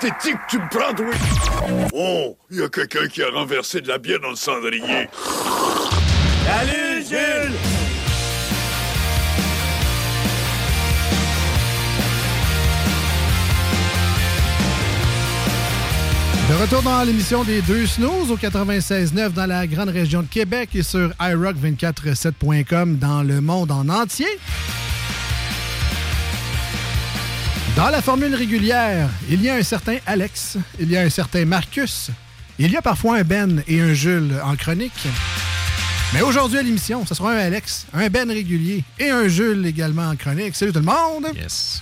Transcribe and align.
pathétique 0.00 0.40
tu 0.48 0.58
me 0.58 0.68
prends, 0.68 0.94
oui 1.02 1.88
Oh, 1.92 2.36
il 2.50 2.58
y 2.58 2.62
a 2.62 2.68
quelqu'un 2.68 3.06
qui 3.08 3.22
a 3.22 3.30
renversé 3.30 3.80
de 3.80 3.88
la 3.88 3.98
bière 3.98 4.20
dans 4.20 4.30
le 4.30 4.36
cendrier. 4.36 5.08
Salut 6.46 7.04
Jules 7.08 7.56
De 16.48 16.54
retour 16.56 16.82
dans 16.82 17.04
l'émission 17.04 17.44
des 17.44 17.62
deux 17.62 17.86
snooze 17.86 18.32
au 18.32 18.36
96.9 18.36 19.32
dans 19.32 19.46
la 19.46 19.68
grande 19.68 19.90
région 19.90 20.22
de 20.22 20.26
Québec 20.26 20.70
et 20.74 20.82
sur 20.82 21.10
iRock247.com 21.20 22.96
dans 22.96 23.22
le 23.22 23.40
monde 23.40 23.70
en 23.70 23.88
entier. 23.88 24.26
Dans 27.80 27.88
la 27.88 28.02
formule 28.02 28.34
régulière, 28.34 29.08
il 29.30 29.40
y 29.40 29.48
a 29.48 29.54
un 29.54 29.62
certain 29.62 29.96
Alex, 30.04 30.58
il 30.78 30.90
y 30.90 30.98
a 30.98 31.00
un 31.00 31.08
certain 31.08 31.46
Marcus, 31.46 32.10
il 32.58 32.70
y 32.70 32.76
a 32.76 32.82
parfois 32.82 33.16
un 33.16 33.22
Ben 33.22 33.62
et 33.66 33.80
un 33.80 33.94
Jules 33.94 34.34
en 34.44 34.54
chronique. 34.54 35.08
Mais 36.12 36.20
aujourd'hui 36.20 36.58
à 36.58 36.62
l'émission, 36.62 37.06
ce 37.06 37.14
sera 37.14 37.32
un 37.32 37.38
Alex, 37.38 37.86
un 37.94 38.10
Ben 38.10 38.30
régulier 38.30 38.84
et 38.98 39.08
un 39.08 39.28
Jules 39.28 39.64
également 39.64 40.10
en 40.10 40.16
chronique. 40.16 40.54
Salut 40.56 40.72
tout 40.74 40.80
le 40.80 40.84
monde! 40.84 41.28
Yes. 41.34 41.80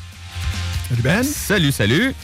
Salut 0.88 1.02
Ben! 1.02 1.24
Salut, 1.24 1.72
salut! 1.72 2.14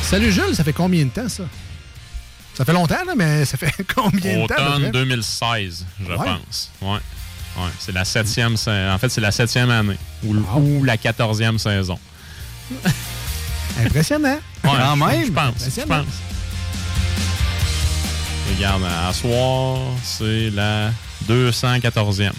Salut 0.00 0.32
Jules, 0.32 0.54
ça 0.56 0.64
fait 0.64 0.72
combien 0.72 1.04
de 1.04 1.10
temps 1.10 1.28
ça? 1.28 1.44
Ça 2.54 2.64
fait 2.64 2.72
longtemps, 2.72 3.04
là, 3.06 3.12
mais 3.14 3.44
ça 3.44 3.58
fait 3.58 3.74
combien 3.94 4.44
de 4.44 4.46
temps? 4.46 4.54
Automne 4.54 4.80
près? 4.84 4.90
2016, 4.92 5.84
je 6.00 6.10
Ouais. 6.10 6.16
pense. 6.16 6.70
Ouais. 6.80 6.98
Ouais, 7.56 7.68
c'est 7.78 7.92
la 7.92 8.04
septième, 8.04 8.54
en 8.54 8.98
fait, 8.98 9.08
c'est 9.08 9.20
la 9.20 9.30
septième 9.32 9.70
année 9.70 9.98
ou, 10.24 10.34
ou 10.56 10.84
la 10.84 10.96
quatorzième 10.96 11.58
saison. 11.58 11.98
Impressionnant. 13.84 14.38
Ouais, 14.64 14.70
Quand 14.70 14.96
même. 14.96 15.26
Je 15.26 15.32
pense. 15.32 15.54
Je 15.64 15.80
pense. 15.82 16.06
Regarde, 18.54 18.82
à 18.84 19.12
soir, 19.12 19.78
c'est 20.04 20.50
la 20.50 20.90
214e. 21.28 22.32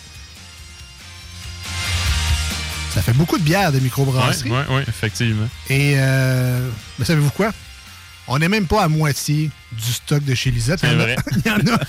Ça 2.94 3.02
fait 3.02 3.14
beaucoup 3.14 3.40
de 3.40 3.44
bières 3.44 3.72
de 3.72 3.80
microbrasserie. 3.80 4.52
Oui, 4.52 4.60
oui, 4.70 4.82
effectivement. 4.88 5.48
Et 5.70 5.96
euh, 5.98 6.70
mais 7.00 7.06
savez-vous 7.06 7.32
quoi? 7.32 7.52
On 8.28 8.40
n'est 8.40 8.48
même 8.48 8.68
pas 8.68 8.84
à 8.84 8.88
moitié 8.88 9.52
du 9.72 9.92
stock 9.92 10.24
de 10.24 10.34
chez 10.34 10.50
Lisette. 10.50 10.80
C'est 10.80 10.88
Il 10.94 10.94
y 10.94 11.02
en 11.02 11.04
a-. 11.04 11.10
Il 11.42 11.46
y 11.46 11.52
en 11.52 11.76
a. 11.76 11.80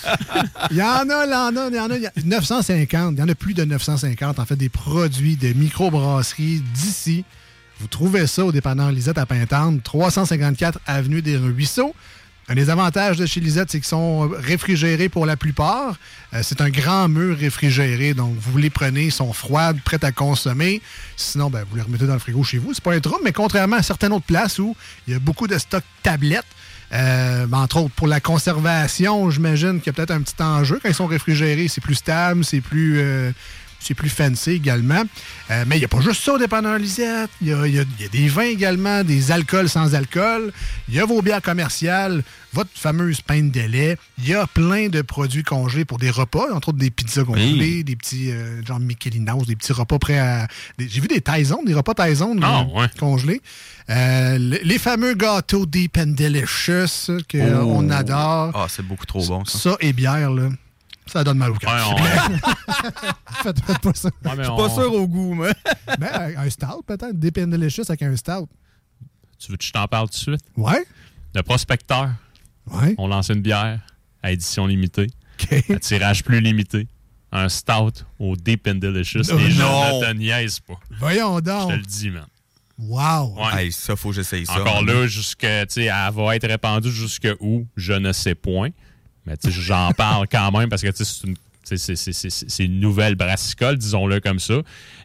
Il 0.71 0.77
y 0.77 0.83
en 0.83 1.09
a, 1.11 1.25
il 1.27 1.31
y 1.31 1.34
en 1.34 1.56
a, 1.56 1.69
il 1.69 1.77
y 1.77 1.81
en 1.81 1.91
a. 1.91 1.97
il 1.97 2.03
y 2.03 2.06
a 2.06 2.12
950. 2.25 3.15
Il 3.17 3.21
y 3.21 3.22
en 3.22 3.28
a 3.28 3.34
plus 3.34 3.55
de 3.55 3.65
950, 3.65 4.39
en 4.39 4.44
fait, 4.44 4.56
des 4.56 4.69
produits 4.69 5.37
de 5.37 5.53
microbrasserie 5.53 6.62
d'ici. 6.75 7.25
Vous 7.81 7.87
trouvez 7.87 8.27
ça 8.27 8.44
au 8.44 8.53
dépanneur 8.53 8.91
Lisette 8.93 9.19
à 9.19 9.27
Pintante, 9.27 9.83
354 9.83 10.81
Avenue 10.87 11.23
des 11.23 11.37
Ruisseaux. 11.37 11.94
Un 12.47 12.55
des 12.55 12.69
avantages 12.69 13.16
de 13.16 13.25
chez 13.25 13.41
Lisette, 13.41 13.71
c'est 13.71 13.78
qu'ils 13.78 13.87
sont 13.87 14.28
réfrigérés 14.28 15.09
pour 15.09 15.25
la 15.25 15.37
plupart. 15.37 15.97
Euh, 16.34 16.41
c'est 16.43 16.60
un 16.60 16.69
grand 16.69 17.09
mur 17.09 17.38
réfrigéré, 17.38 18.12
donc 18.12 18.37
vous 18.38 18.59
les 18.59 18.69
prenez, 18.69 19.05
ils 19.05 19.12
sont 19.12 19.32
froides, 19.32 19.81
prêtes 19.82 20.05
à 20.05 20.12
consommer. 20.12 20.82
Sinon, 21.16 21.49
ben, 21.49 21.65
vous 21.71 21.77
les 21.77 21.82
remettez 21.82 22.06
dans 22.06 22.12
le 22.12 22.19
frigo 22.19 22.44
chez 22.44 22.59
vous. 22.59 22.75
C'est 22.75 22.84
pas 22.84 22.93
un 22.93 23.00
trouble, 23.00 23.22
mais 23.25 23.32
contrairement 23.32 23.77
à 23.77 23.82
certaines 23.82 24.12
autres 24.12 24.27
places 24.27 24.59
où 24.59 24.77
il 25.06 25.15
y 25.15 25.16
a 25.16 25.19
beaucoup 25.19 25.47
de 25.47 25.56
stock 25.56 25.82
tablettes, 26.03 26.44
euh, 26.93 27.47
ben, 27.47 27.59
entre 27.59 27.78
autres 27.78 27.94
pour 27.94 28.09
la 28.09 28.21
conservation, 28.21 29.31
j'imagine 29.31 29.81
qu'il 29.81 29.87
y 29.87 29.91
a 29.91 29.93
peut-être 29.94 30.11
un 30.11 30.21
petit 30.21 30.43
enjeu. 30.43 30.78
Quand 30.82 30.91
ils 30.91 30.94
sont 30.94 31.06
réfrigérés, 31.06 31.69
c'est 31.69 31.81
plus 31.81 31.94
stable, 31.94 32.44
c'est 32.44 32.61
plus... 32.61 32.99
euh, 32.99 33.32
c'est 33.84 33.95
plus 33.95 34.09
fancy 34.09 34.50
également. 34.53 35.03
Euh, 35.50 35.65
mais 35.67 35.77
il 35.77 35.78
n'y 35.81 35.84
a 35.84 35.89
pas 35.89 36.00
juste 36.00 36.22
ça 36.22 36.33
au 36.34 36.39
dépanneur 36.39 36.78
Lisette. 36.78 37.31
Il 37.43 37.49
y 37.49 37.53
a, 37.53 37.67
il 37.67 37.75
y 37.75 37.78
a- 37.78 37.84
il 37.99 38.03
y 38.03 38.06
a 38.06 38.09
des 38.09 38.28
vins 38.28 38.43
également, 38.43 39.05
des 39.05 39.31
alcools 39.31 39.69
sans 39.69 39.95
alcool. 39.95 40.53
Il 40.89 40.95
y 40.95 41.00
a 41.00 41.05
vos 41.05 41.21
bières 41.22 41.43
commerciales, 41.43 42.23
votre 42.53 42.71
fameuse 42.75 43.21
pinte 43.21 43.50
de 43.53 43.61
lait. 43.61 43.97
Il 44.19 44.28
y 44.28 44.34
a 44.34 44.47
plein 44.47 44.89
de 44.89 45.03
produits 45.03 45.43
congelés 45.43 45.84
pour 45.84 45.99
des 45.99 46.11
repas, 46.11 46.47
entre 46.53 46.71
autres 46.71 46.78
des 46.78 46.91
pizzas 46.91 47.25
congelées, 47.25 47.83
des 47.84 47.97
petits 47.97 48.31
euh, 48.31 48.65
genre 48.65 48.81
Michelinos, 48.81 49.44
des 49.47 49.56
petits 49.56 49.73
repas 49.73 49.99
prêts 49.99 50.19
à... 50.19 50.47
J'ai 50.78 51.00
vu 51.00 51.09
des 51.09 51.21
Tyson, 51.21 51.62
des 51.67 51.75
repas 51.75 51.94
Tyson 51.94 52.37
Ah, 52.43 52.65
euh, 52.77 52.87
congelés. 52.99 53.41
Euh, 53.91 54.39
le- 54.39 54.61
les 54.62 54.78
fameux 54.78 55.15
gâteaux 55.15 55.67
Deep 55.67 55.99
and 55.99 56.15
Delicious 56.17 57.19
qu'on 57.31 57.89
Oh. 57.89 57.93
adore. 57.93 58.50
Ah, 58.55 58.67
c'est 58.69 58.87
beaucoup 58.87 59.05
trop 59.06 59.25
bon, 59.27 59.44
ça. 59.44 59.59
Ça 59.59 59.77
et 59.81 59.93
bière, 59.93 60.31
là, 60.31 60.49
ça 61.06 61.22
donne 61.25 61.38
mal 61.38 61.50
au 61.53 61.54
cœur. 61.56 61.97
faites, 63.42 63.60
faites 63.65 63.78
pas 63.81 63.94
ça. 63.94 64.09
Ouais, 64.09 64.31
mais 64.37 64.37
Je 64.38 64.42
suis 64.42 64.56
pas 64.56 64.62
on- 64.69 64.75
sûr 64.75 64.92
au 64.92 65.06
goût, 65.06 65.34
moi. 65.34 65.50
Ben, 65.98 66.34
un 66.37 66.50
stout, 66.50 66.82
peut-être. 66.87 67.12
Deep 67.19 67.38
and 67.38 67.48
Delicious 67.48 67.84
avec 67.88 68.03
un 68.03 68.16
stout. 68.16 68.48
Tu 69.38 69.50
veux 69.50 69.56
que 69.56 69.64
je 69.64 69.72
t'en 69.72 69.87
parle 69.87 70.09
tout 70.09 70.14
de 70.14 70.37
suite? 70.37 70.44
Ouais. 70.56 70.84
Le 71.34 71.43
prospecteur. 71.43 72.10
Ouais. 72.70 72.94
On 72.98 73.09
lance 73.09 73.28
une 73.28 73.43
bière 73.43 73.81
à 74.22 74.32
édition 74.32 74.66
limitée. 74.66 75.09
À 75.70 75.78
tirage 75.78 76.25
plus 76.25 76.41
limité. 76.41 76.88
Un 77.32 77.48
stout 77.48 78.04
au 78.19 78.37
Deep 78.37 78.66
and 78.69 78.76
Delicious. 78.76 79.22
Oh, 79.32 79.37
Les 79.37 79.50
gens 79.50 79.91
non. 79.91 80.00
ne 80.00 80.06
te 80.06 80.12
niaisent 80.12 80.60
pas. 80.60 80.78
Voyons 80.98 81.37
Je 81.38 81.43
donc. 81.43 81.70
te 81.70 81.76
le 81.76 81.82
dis, 81.82 82.10
man. 82.10 82.26
Wow. 82.78 83.37
Ouais. 83.37 83.64
Hey, 83.66 83.72
ça, 83.72 83.94
faut 83.97 84.09
que 84.10 84.16
j'essaye 84.16 84.47
ça. 84.47 84.60
Encore 84.60 84.82
là, 84.84 85.06
jusque, 85.06 85.41
tu 85.41 85.47
sais, 85.69 85.84
elle 85.84 86.12
va 86.14 86.34
être 86.37 86.47
répandue 86.48 86.91
jusque 86.91 87.28
où, 87.41 87.66
je 87.76 87.93
ne 87.93 88.12
sais 88.12 88.34
point. 88.34 88.70
Mais 89.27 89.35
j'en 89.49 89.93
parle 89.93 90.27
quand 90.31 90.51
même 90.53 90.69
parce 90.69 90.83
que 90.83 90.89
c'est 90.93 91.26
une, 91.26 91.37
c'est- 91.65 92.65
une 92.65 92.79
nouvelle 92.79 93.15
brassicole, 93.15 93.79
disons-le 93.79 94.21
comme 94.21 94.38
ça. 94.38 94.55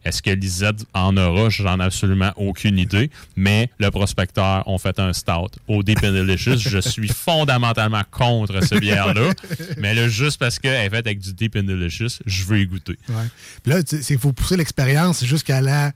Est-ce 0.03 0.21
que 0.21 0.29
Lisette 0.31 0.85
en 0.93 1.15
aura? 1.15 1.49
J'en 1.49 1.79
ai 1.79 1.83
absolument 1.83 2.31
aucune 2.35 2.77
idée. 2.77 3.09
Mais 3.37 3.69
le 3.79 3.89
prospecteur 3.91 4.67
ont 4.67 4.77
fait 4.77 4.99
un 4.99 5.13
stout 5.13 5.51
au 5.67 5.83
Deep 5.83 5.99
and 6.03 6.11
Delicious. 6.11 6.57
Je 6.57 6.79
suis 6.79 7.07
fondamentalement 7.07 8.03
contre 8.11 8.61
ce 8.65 8.75
bière-là. 8.75 9.31
Mais 9.77 9.93
là, 9.93 10.09
juste 10.09 10.37
parce 10.37 10.59
qu'elle 10.59 10.85
est 10.85 10.89
faite 10.89 11.07
avec 11.07 11.19
du 11.19 11.33
Deep 11.33 11.55
and 11.55 11.63
Delicious, 11.63 12.19
je 12.25 12.43
veux 12.43 12.59
y 12.59 12.67
goûter. 12.67 12.97
Puis 13.63 13.71
là, 13.71 13.81
qu'il 13.83 14.17
faut 14.19 14.33
pousser 14.33 14.57
l'expérience 14.57 15.23
jusqu'à 15.23 15.61
la, 15.61 15.87
euh, 15.87 15.91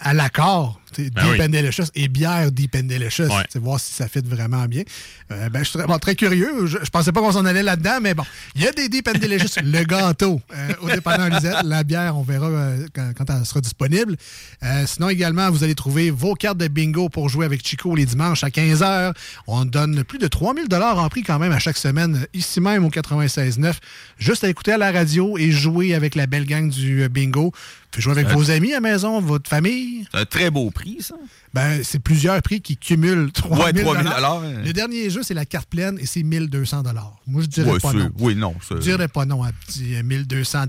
à 0.00 0.12
l'accord. 0.14 0.80
Deep 1.02 1.14
Ben 1.14 1.22
oui. 1.30 1.42
and 1.42 1.48
Delicious 1.48 1.86
et 1.94 2.08
bière 2.08 2.50
Deep 2.52 2.74
and 2.76 2.84
Delicious. 2.84 3.24
Ouais. 3.24 3.44
C'est 3.50 3.58
voir 3.58 3.80
si 3.80 3.92
ça 3.92 4.08
fit 4.08 4.20
vraiment 4.24 4.66
bien. 4.66 4.82
Euh, 5.30 5.48
ben, 5.48 5.60
je 5.60 5.68
suis 5.70 5.78
très, 5.78 5.86
bon, 5.86 5.98
très 5.98 6.14
curieux. 6.14 6.66
Je, 6.66 6.78
je 6.82 6.90
pensais 6.90 7.12
pas 7.12 7.20
qu'on 7.20 7.32
s'en 7.32 7.44
allait 7.44 7.62
là-dedans, 7.62 7.98
mais 8.00 8.14
bon. 8.14 8.24
Il 8.54 8.62
y 8.62 8.66
a 8.66 8.72
des 8.72 8.88
Deep 8.88 9.08
and 9.08 9.18
Delicious. 9.18 9.60
le 9.64 9.84
gâteau 9.84 10.40
euh, 10.54 10.72
au 10.82 10.88
dépanneur 10.88 11.28
Lisette. 11.28 11.62
La 11.64 11.84
bière, 11.84 12.16
on 12.16 12.22
verra 12.22 12.46
euh, 12.46 12.86
quand, 12.94 13.12
quand 13.16 13.24
elle 13.30 13.44
sera 13.44 13.60
disponible. 13.60 14.16
Sinon, 14.86 15.08
également, 15.08 15.50
vous 15.50 15.64
allez 15.64 15.74
trouver 15.74 16.10
vos 16.10 16.34
cartes 16.34 16.58
de 16.58 16.68
bingo 16.68 17.08
pour 17.08 17.28
jouer 17.28 17.46
avec 17.46 17.66
Chico 17.66 17.94
les 17.94 18.06
dimanches 18.06 18.44
à 18.44 18.48
15h. 18.48 19.12
On 19.46 19.64
donne 19.64 20.04
plus 20.04 20.18
de 20.18 20.26
3000 20.26 20.66
en 20.72 21.08
prix 21.08 21.22
quand 21.22 21.38
même 21.38 21.52
à 21.52 21.58
chaque 21.58 21.76
semaine, 21.76 22.26
ici 22.34 22.60
même 22.60 22.84
au 22.84 22.90
96.9. 22.90 23.74
Juste 24.18 24.44
à 24.44 24.48
écouter 24.48 24.72
à 24.72 24.78
la 24.78 24.92
radio 24.92 25.36
et 25.38 25.50
jouer 25.50 25.94
avec 25.94 26.14
la 26.14 26.26
belle 26.26 26.46
gang 26.46 26.68
du 26.68 27.08
bingo. 27.08 27.52
Puis 27.94 28.02
jouer 28.02 28.12
avec 28.12 28.28
vos 28.28 28.50
amis 28.50 28.72
à 28.72 28.76
la 28.76 28.80
maison, 28.80 29.20
votre 29.20 29.48
famille. 29.48 30.04
C'est 30.12 30.18
un 30.18 30.24
très 30.24 30.50
beau 30.50 30.70
prix, 30.72 30.83
ça. 31.00 31.16
Ben, 31.54 31.82
c'est 31.84 32.00
plusieurs 32.00 32.40
prix 32.42 32.60
qui 32.60 32.76
cumulent 32.76 33.30
3 33.34 33.66
Ouais, 33.66 33.72
000 33.72 33.92
3 33.92 34.02
000 34.02 34.14
hein. 34.14 34.62
Le 34.64 34.72
dernier 34.72 35.08
jeu, 35.08 35.22
c'est 35.22 35.34
la 35.34 35.44
carte 35.44 35.68
pleine 35.68 35.96
et 36.00 36.06
c'est 36.06 36.22
1200 36.24 36.82
Moi, 37.26 37.42
je 37.42 37.46
dirais 37.46 37.70
Ouais, 37.70 37.78
pas 37.78 37.92
non. 37.92 38.10
Oui, 38.18 38.34
non. 38.34 38.54
Je 38.68 38.76
dirais 38.78 39.08
pas 39.08 39.24
non 39.24 39.44
à 39.44 39.52
petit 39.52 39.94
euh, 39.94 40.02
1200 40.02 40.64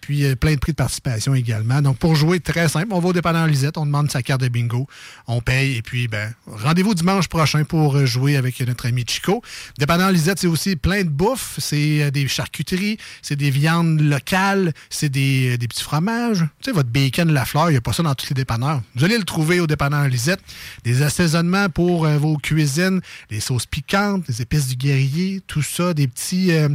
Puis 0.00 0.24
euh, 0.24 0.36
plein 0.36 0.54
de 0.54 0.60
prix 0.60 0.72
de 0.72 0.76
participation 0.76 1.34
également. 1.34 1.82
Donc, 1.82 1.98
pour 1.98 2.14
jouer, 2.14 2.38
très 2.38 2.68
simple, 2.68 2.88
on 2.92 3.00
va 3.00 3.08
au 3.08 3.12
dépanneur 3.12 3.48
Lisette, 3.48 3.76
on 3.78 3.84
demande 3.84 4.10
sa 4.10 4.22
carte 4.22 4.40
de 4.40 4.48
bingo, 4.48 4.86
on 5.26 5.40
paye 5.40 5.76
et 5.76 5.82
puis, 5.82 6.06
ben, 6.06 6.32
rendez-vous 6.46 6.94
dimanche 6.94 7.26
prochain 7.28 7.64
pour 7.64 7.96
euh, 7.96 8.06
jouer 8.06 8.36
avec 8.36 8.60
notre 8.60 8.86
ami 8.86 9.04
Chico. 9.06 9.42
Dépanneur 9.78 10.12
Lisette, 10.12 10.38
c'est 10.38 10.46
aussi 10.46 10.76
plein 10.76 11.02
de 11.02 11.08
bouffe. 11.08 11.54
C'est 11.58 12.02
euh, 12.02 12.10
des 12.12 12.28
charcuteries, 12.28 12.98
c'est 13.22 13.36
des 13.36 13.50
viandes 13.50 14.00
locales, 14.00 14.72
c'est 14.88 15.08
des, 15.08 15.54
euh, 15.54 15.58
des 15.58 15.66
petits 15.66 15.82
fromages. 15.82 16.44
Tu 16.60 16.66
sais, 16.66 16.72
votre 16.72 16.90
bacon, 16.90 17.32
la 17.32 17.44
fleur, 17.44 17.70
il 17.70 17.72
n'y 17.72 17.78
a 17.78 17.80
pas 17.80 17.92
ça 17.92 18.04
dans 18.04 18.14
tous 18.14 18.28
les 18.30 18.34
dépanneurs. 18.34 18.82
Vous 18.94 19.04
allez 19.04 19.18
le 19.18 19.24
trouver 19.24 19.58
au 19.58 19.66
dépanneur 19.66 19.79
Lisette. 19.88 20.40
Des 20.84 21.02
assaisonnements 21.02 21.68
pour 21.68 22.04
euh, 22.06 22.18
vos 22.18 22.36
cuisines, 22.36 23.00
des 23.30 23.40
sauces 23.40 23.66
piquantes, 23.66 24.26
des 24.26 24.42
épices 24.42 24.68
du 24.68 24.76
guerrier, 24.76 25.40
tout 25.46 25.62
ça, 25.62 25.94
des 25.94 26.06
petits... 26.08 26.52
euh, 26.52 26.68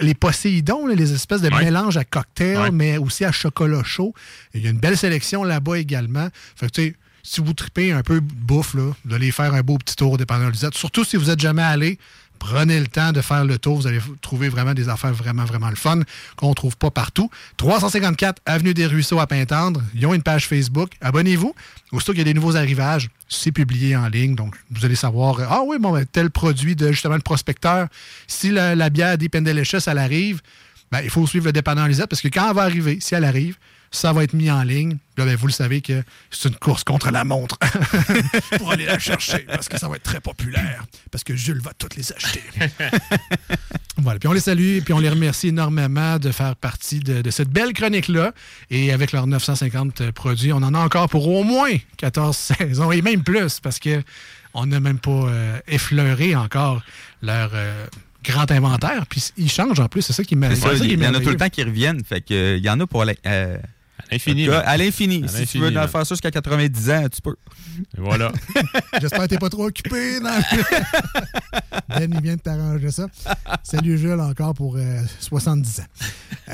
les 0.00 0.14
Poséidons, 0.14 0.86
les 0.88 1.12
espèces 1.12 1.42
de 1.42 1.48
Ouais. 1.48 1.64
mélanges 1.64 1.96
à 1.96 2.04
cocktail, 2.04 2.58
Ouais. 2.58 2.70
mais 2.72 2.98
aussi 2.98 3.24
à 3.24 3.30
chocolat 3.30 3.84
chaud. 3.84 4.12
Il 4.54 4.62
y 4.62 4.66
a 4.66 4.70
une 4.70 4.80
belle 4.80 4.98
sélection 4.98 5.44
là-bas 5.44 5.78
également. 5.78 6.28
Fait 6.56 6.66
que, 6.66 6.72
tu 6.72 6.82
sais, 6.88 6.94
si 7.22 7.40
vous 7.40 7.52
tripez 7.52 7.92
un 7.92 8.02
peu 8.02 8.18
bouffe, 8.20 8.74
là, 8.74 8.92
faire 9.30 9.54
un 9.54 9.60
beau 9.60 9.78
petit 9.78 9.94
tour 9.94 10.12
au 10.12 10.16
dépanneur 10.16 10.50
Lisette. 10.50 10.74
Surtout 10.74 11.04
si 11.04 11.16
vous 11.16 11.26
n'êtes 11.26 11.38
jamais 11.40 11.62
allé, 11.62 11.98
prenez 12.40 12.80
le 12.80 12.88
temps 12.88 13.12
de 13.12 13.20
faire 13.20 13.44
le 13.44 13.58
tour. 13.58 13.76
Vous 13.76 13.86
allez 13.86 14.00
trouver 14.20 14.48
vraiment 14.48 14.74
des 14.74 14.88
affaires 14.88 15.12
vraiment, 15.12 15.44
vraiment 15.44 15.70
le 15.70 15.76
fun 15.76 16.00
qu'on 16.34 16.48
ne 16.48 16.54
trouve 16.54 16.76
pas 16.76 16.90
partout. 16.90 17.30
354 17.58 18.42
Avenue 18.46 18.74
des 18.74 18.86
Ruisseaux 18.86 19.20
à 19.20 19.28
Pintendre. 19.28 19.80
Ils 19.94 20.04
ont 20.06 20.14
une 20.14 20.22
page 20.22 20.48
Facebook. 20.48 20.90
Abonnez-vous. 21.00 21.54
Aussitôt 21.92 22.12
qu'il 22.12 22.20
y 22.20 22.22
a 22.22 22.24
des 22.24 22.34
nouveaux 22.34 22.56
arrivages, 22.56 23.10
c'est 23.28 23.52
publié 23.52 23.94
en 23.94 24.08
ligne. 24.08 24.34
Donc, 24.34 24.56
vous 24.70 24.84
allez 24.84 24.96
savoir, 24.96 25.38
euh, 25.38 25.46
ah 25.48 25.60
oui, 25.64 25.78
bon, 25.78 25.92
ben, 25.92 26.04
tel 26.04 26.30
produit 26.30 26.74
de 26.74 26.90
justement 26.90 27.14
le 27.14 27.20
prospecteur. 27.20 27.86
Si 28.26 28.50
la, 28.50 28.74
la 28.74 28.90
bière 28.90 29.16
Deep 29.18 29.36
and 29.36 29.42
Delicious, 29.42 29.86
elle 29.86 29.98
arrive, 29.98 30.40
ben, 30.90 31.00
il 31.04 31.10
faut 31.10 31.26
suivre 31.26 31.46
le 31.46 31.52
dépanneur 31.52 31.86
Lisette 31.86 32.08
parce 32.08 32.22
que 32.22 32.28
quand 32.28 32.48
elle 32.48 32.56
va 32.56 32.62
arriver, 32.62 32.98
si 33.00 33.14
elle 33.14 33.24
arrive, 33.24 33.56
ça 33.90 34.12
va 34.12 34.22
être 34.24 34.34
mis 34.34 34.50
en 34.50 34.62
ligne. 34.62 34.98
Là, 35.16 35.24
ben, 35.24 35.34
vous 35.36 35.46
le 35.48 35.52
savez 35.52 35.80
que 35.80 36.02
c'est 36.30 36.48
une 36.48 36.54
course 36.56 36.84
contre 36.84 37.10
la 37.10 37.24
montre 37.24 37.58
pour 38.58 38.70
aller 38.70 38.84
la 38.86 38.98
chercher 38.98 39.40
parce 39.40 39.68
que 39.68 39.78
ça 39.78 39.88
va 39.88 39.96
être 39.96 40.02
très 40.04 40.20
populaire. 40.20 40.84
Parce 41.10 41.24
que 41.24 41.34
Jules 41.34 41.60
va 41.60 41.72
toutes 41.76 41.96
les 41.96 42.12
acheter. 42.12 42.42
Voilà. 44.02 44.18
Puis 44.18 44.28
on 44.28 44.32
les 44.32 44.40
salue 44.40 44.76
et 44.76 44.80
puis 44.80 44.94
on 44.94 44.98
les 44.98 45.10
remercie 45.10 45.48
énormément 45.48 46.18
de 46.18 46.30
faire 46.32 46.56
partie 46.56 47.00
de, 47.00 47.20
de 47.20 47.30
cette 47.30 47.50
belle 47.50 47.74
chronique-là. 47.74 48.32
Et 48.70 48.92
avec 48.92 49.12
leurs 49.12 49.26
950 49.26 50.10
produits, 50.12 50.54
on 50.54 50.58
en 50.58 50.72
a 50.72 50.78
encore 50.78 51.10
pour 51.10 51.28
au 51.28 51.42
moins 51.44 51.72
14 51.98 52.34
saisons 52.58 52.92
et 52.92 53.02
même 53.02 53.22
plus 53.22 53.60
parce 53.60 53.78
que 53.78 54.02
on 54.54 54.64
n'a 54.66 54.80
même 54.80 54.98
pas 54.98 55.10
euh, 55.10 55.58
effleuré 55.68 56.34
encore 56.34 56.82
leur 57.20 57.50
euh, 57.52 57.86
grand 58.24 58.50
inventaire. 58.50 59.04
Puis 59.06 59.32
ils 59.36 59.50
changent 59.50 59.80
en 59.80 59.88
plus, 59.88 60.00
c'est 60.02 60.12
ça 60.14 60.24
qui 60.24 60.34
m'a 60.34 60.48
il 60.50 61.02
y 61.02 61.06
en 61.06 61.14
a 61.14 61.20
tout 61.20 61.28
le 61.30 61.36
temps 61.36 61.50
qui 61.50 61.62
reviennent. 61.62 62.02
Fait 62.02 62.20
que, 62.22 62.32
euh, 62.32 62.56
il 62.56 62.64
y 62.64 62.70
en 62.70 62.80
a 62.80 62.86
pour 62.86 63.02
aller. 63.02 63.18
euh, 63.26 63.58
Cas, 64.46 64.50
là. 64.50 64.58
à 64.60 64.76
l'infini. 64.76 65.24
Si 65.28 65.46
tu 65.46 65.58
veux 65.58 65.70
là. 65.70 65.86
faire 65.88 66.04
ça 66.06 66.14
jusqu'à 66.14 66.30
90 66.30 66.90
ans, 66.90 67.06
tu 67.12 67.20
peux. 67.22 67.36
Et 67.96 68.00
Voilà. 68.00 68.32
J'espère 69.00 69.20
que 69.22 69.26
t'es 69.26 69.38
pas 69.38 69.48
trop 69.50 69.66
occupé. 69.66 70.20
dans 70.20 70.30
ben, 71.88 72.10
il 72.12 72.20
vient 72.22 72.36
de 72.36 72.40
t'arranger 72.40 72.90
ça. 72.90 73.06
Salut 73.62 73.98
Jules 73.98 74.20
encore 74.20 74.54
pour 74.54 74.76
euh, 74.76 75.00
70 75.20 75.80
ans. 75.80 75.84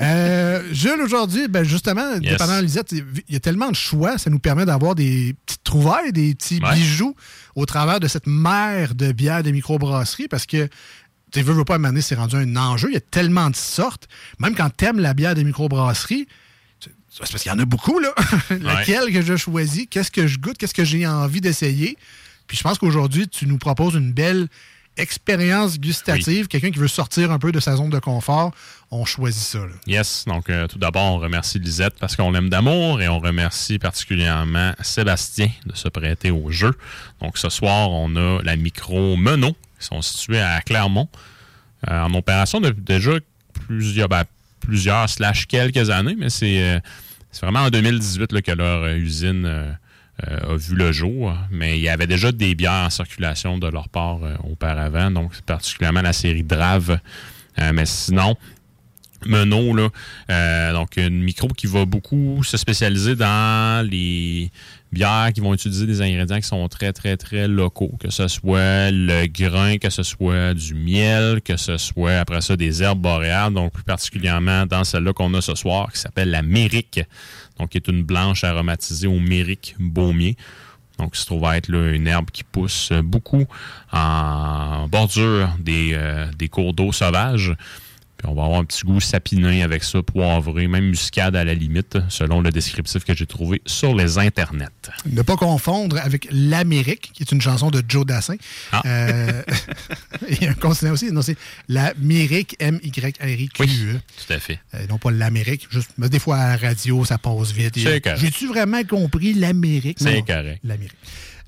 Euh, 0.00 0.62
Jules, 0.72 1.00
aujourd'hui, 1.02 1.48
ben, 1.48 1.62
justement, 1.64 2.12
Yes. 2.14 2.32
dépendant 2.32 2.58
de 2.58 2.62
Lisette, 2.62 2.92
il 2.92 3.04
y 3.28 3.36
a 3.36 3.40
tellement 3.40 3.70
de 3.70 3.76
choix, 3.76 4.18
ça 4.18 4.30
nous 4.30 4.38
permet 4.38 4.64
d'avoir 4.66 4.94
des 4.94 5.34
petites 5.46 5.64
trouvailles, 5.64 6.12
des 6.12 6.34
petits 6.34 6.60
Ouais. 6.62 6.74
bijoux 6.74 7.14
au 7.54 7.66
travers 7.66 8.00
de 8.00 8.08
cette 8.08 8.26
mer 8.26 8.94
de 8.94 9.12
bières 9.12 9.42
de 9.42 9.50
microbrasserie 9.50 10.28
parce 10.28 10.46
que 10.46 10.68
tu 11.32 11.42
veux, 11.42 11.52
veux 11.54 11.64
pas 11.64 11.74
amener, 11.74 12.00
c'est 12.00 12.14
rendu 12.14 12.36
un 12.36 12.56
enjeu. 12.56 12.88
Il 12.90 12.94
y 12.94 12.98
a 12.98 13.00
tellement 13.00 13.50
de 13.50 13.56
sortes. 13.56 14.06
Même 14.38 14.54
quand 14.54 14.70
t'aimes 14.70 15.00
la 15.00 15.12
bière 15.12 15.34
de 15.34 15.42
microbrasserie, 15.42 16.26
c'est 17.24 17.32
parce 17.32 17.42
qu'il 17.42 17.52
y 17.52 17.54
en 17.54 17.58
a 17.58 17.64
beaucoup, 17.64 17.98
là. 17.98 18.14
Laquelle 18.60 19.12
que 19.12 19.22
je 19.22 19.36
choisis, 19.36 19.86
qu'est-ce 19.90 20.10
que 20.10 20.26
je 20.26 20.38
goûte, 20.38 20.58
qu'est-ce 20.58 20.74
que 20.74 20.84
j'ai 20.84 21.06
envie 21.06 21.40
d'essayer? 21.40 21.96
Puis 22.46 22.56
je 22.56 22.62
pense 22.62 22.78
qu'aujourd'hui, 22.78 23.28
tu 23.28 23.46
nous 23.46 23.58
proposes 23.58 23.94
une 23.94 24.12
belle 24.12 24.48
expérience 24.96 25.78
gustative. 25.78 26.46
Quelqu'un 26.48 26.70
qui 26.70 26.78
veut 26.78 26.88
sortir 26.88 27.30
un 27.30 27.38
peu 27.38 27.52
de 27.52 27.60
sa 27.60 27.76
zone 27.76 27.90
de 27.90 27.98
confort, 27.98 28.52
on 28.90 29.04
choisit 29.04 29.42
ça. 29.42 29.58
là. 29.58 29.74
Yes. 29.86 30.24
Donc, 30.26 30.48
euh, 30.48 30.66
tout 30.66 30.78
d'abord, 30.78 31.14
on 31.14 31.18
remercie 31.18 31.58
Lisette 31.58 31.94
parce 31.98 32.16
qu'on 32.16 32.30
l'aime 32.30 32.48
d'amour 32.48 33.00
et 33.02 33.08
on 33.08 33.18
remercie 33.18 33.78
particulièrement 33.78 34.72
Sébastien 34.80 35.50
de 35.66 35.74
se 35.74 35.88
prêter 35.88 36.30
au 36.30 36.50
jeu. 36.50 36.72
Donc, 37.20 37.36
ce 37.38 37.48
soir, 37.48 37.90
on 37.90 38.16
a 38.16 38.42
la 38.42 38.56
micro 38.56 39.16
Menon 39.16 39.54
qui 39.78 39.86
sont 39.86 40.00
situés 40.02 40.40
à 40.40 40.60
Clermont 40.62 41.08
euh, 41.88 42.00
en 42.00 42.14
opération 42.14 42.60
depuis 42.60 42.82
déjà 42.82 43.12
plusieurs, 43.66 44.08
ben, 44.08 44.24
plusieurs 44.60 45.08
slash 45.10 45.46
quelques 45.46 45.90
années, 45.90 46.16
mais 46.18 46.30
c'est 46.30 46.62
euh, 46.62 46.80
c'est 47.36 47.44
vraiment 47.44 47.66
en 47.66 47.70
2018 47.70 48.32
là, 48.32 48.40
que 48.40 48.52
leur 48.52 48.84
euh, 48.84 48.96
usine 48.96 49.44
euh, 49.44 49.70
euh, 50.26 50.54
a 50.54 50.56
vu 50.56 50.74
le 50.74 50.90
jour. 50.90 51.36
Mais 51.50 51.76
il 51.76 51.82
y 51.82 51.88
avait 51.90 52.06
déjà 52.06 52.32
des 52.32 52.54
bières 52.54 52.86
en 52.86 52.88
circulation 52.88 53.58
de 53.58 53.68
leur 53.68 53.90
part 53.90 54.20
auparavant, 54.50 55.10
donc 55.10 55.38
particulièrement 55.42 56.00
la 56.00 56.14
série 56.14 56.42
Drave. 56.42 56.98
Mais 57.58 57.84
sinon, 57.84 58.36
Menot, 59.24 59.74
là, 59.74 59.88
euh, 60.30 60.72
donc 60.72 60.96
une 60.96 61.22
micro 61.22 61.48
qui 61.48 61.66
va 61.66 61.84
beaucoup 61.84 62.42
se 62.44 62.56
spécialiser 62.56 63.16
dans 63.16 63.86
les 63.88 64.50
bières 64.96 65.30
qui 65.34 65.40
vont 65.40 65.52
utiliser 65.52 65.86
des 65.86 66.00
ingrédients 66.00 66.40
qui 66.40 66.46
sont 66.46 66.66
très, 66.68 66.92
très, 66.92 67.16
très 67.16 67.46
locaux. 67.46 67.92
Que 68.00 68.10
ce 68.10 68.28
soit 68.28 68.90
le 68.90 69.26
grain, 69.26 69.76
que 69.76 69.90
ce 69.90 70.02
soit 70.02 70.54
du 70.54 70.74
miel, 70.74 71.42
que 71.42 71.56
ce 71.56 71.76
soit 71.76 72.18
après 72.18 72.40
ça 72.40 72.56
des 72.56 72.82
herbes 72.82 73.00
boréales, 73.00 73.52
donc 73.52 73.72
plus 73.72 73.84
particulièrement 73.84 74.66
dans 74.66 74.84
celle-là 74.84 75.12
qu'on 75.12 75.32
a 75.34 75.42
ce 75.42 75.54
soir, 75.54 75.92
qui 75.92 76.00
s'appelle 76.00 76.30
la 76.30 76.42
mérique, 76.42 77.00
donc 77.58 77.70
qui 77.70 77.78
est 77.78 77.88
une 77.88 78.02
blanche 78.02 78.42
aromatisée 78.42 79.06
au 79.06 79.20
mérique 79.20 79.74
baumier. 79.78 80.36
Donc, 80.98 81.14
ça 81.14 81.22
se 81.22 81.26
trouve 81.26 81.44
être 81.52 81.68
là, 81.68 81.90
une 81.90 82.06
herbe 82.06 82.30
qui 82.30 82.42
pousse 82.42 82.90
beaucoup 83.04 83.44
en 83.92 84.88
bordure 84.88 85.50
des, 85.58 85.90
euh, 85.92 86.26
des 86.38 86.48
cours 86.48 86.72
d'eau 86.72 86.90
sauvages. 86.90 87.54
Puis 88.26 88.32
on 88.32 88.34
va 88.34 88.46
avoir 88.46 88.58
un 88.58 88.64
petit 88.64 88.82
goût 88.82 88.98
sapiné 88.98 89.62
avec 89.62 89.84
ça, 89.84 90.02
poivré, 90.02 90.66
même 90.66 90.86
muscade 90.86 91.36
à 91.36 91.44
la 91.44 91.54
limite, 91.54 91.96
selon 92.08 92.40
le 92.40 92.50
descriptif 92.50 93.04
que 93.04 93.14
j'ai 93.14 93.24
trouvé 93.24 93.62
sur 93.66 93.94
les 93.94 94.18
internets. 94.18 94.66
Ne 95.08 95.22
pas 95.22 95.36
confondre 95.36 95.96
avec 95.98 96.26
L'Amérique, 96.32 97.12
qui 97.12 97.22
est 97.22 97.30
une 97.30 97.40
chanson 97.40 97.70
de 97.70 97.84
Joe 97.88 98.04
Dassin. 98.04 98.34
Ah. 98.72 98.82
Euh, 98.84 99.42
et 100.40 100.48
un 100.48 100.54
continent 100.54 100.90
aussi. 100.90 101.12
Non, 101.12 101.22
c'est 101.22 101.36
l'Amérique, 101.68 102.56
M-Y-R-I-Q-E. 102.58 103.60
Oui, 103.60 103.98
tout 104.26 104.32
à 104.32 104.40
fait. 104.40 104.58
Euh, 104.74 104.88
non 104.88 104.98
pas 104.98 105.12
l'Amérique. 105.12 105.68
Juste, 105.70 105.90
mais 105.96 106.08
des 106.08 106.18
fois, 106.18 106.38
à 106.38 106.56
la 106.56 106.68
radio, 106.68 107.04
ça 107.04 107.18
passe 107.18 107.52
vite. 107.52 107.78
J'ai-tu 107.78 108.48
vraiment 108.48 108.82
compris 108.82 109.34
l'Amérique? 109.34 109.98
C'est 110.00 110.26
correct. 110.26 110.58
L'Amérique. 110.64 110.96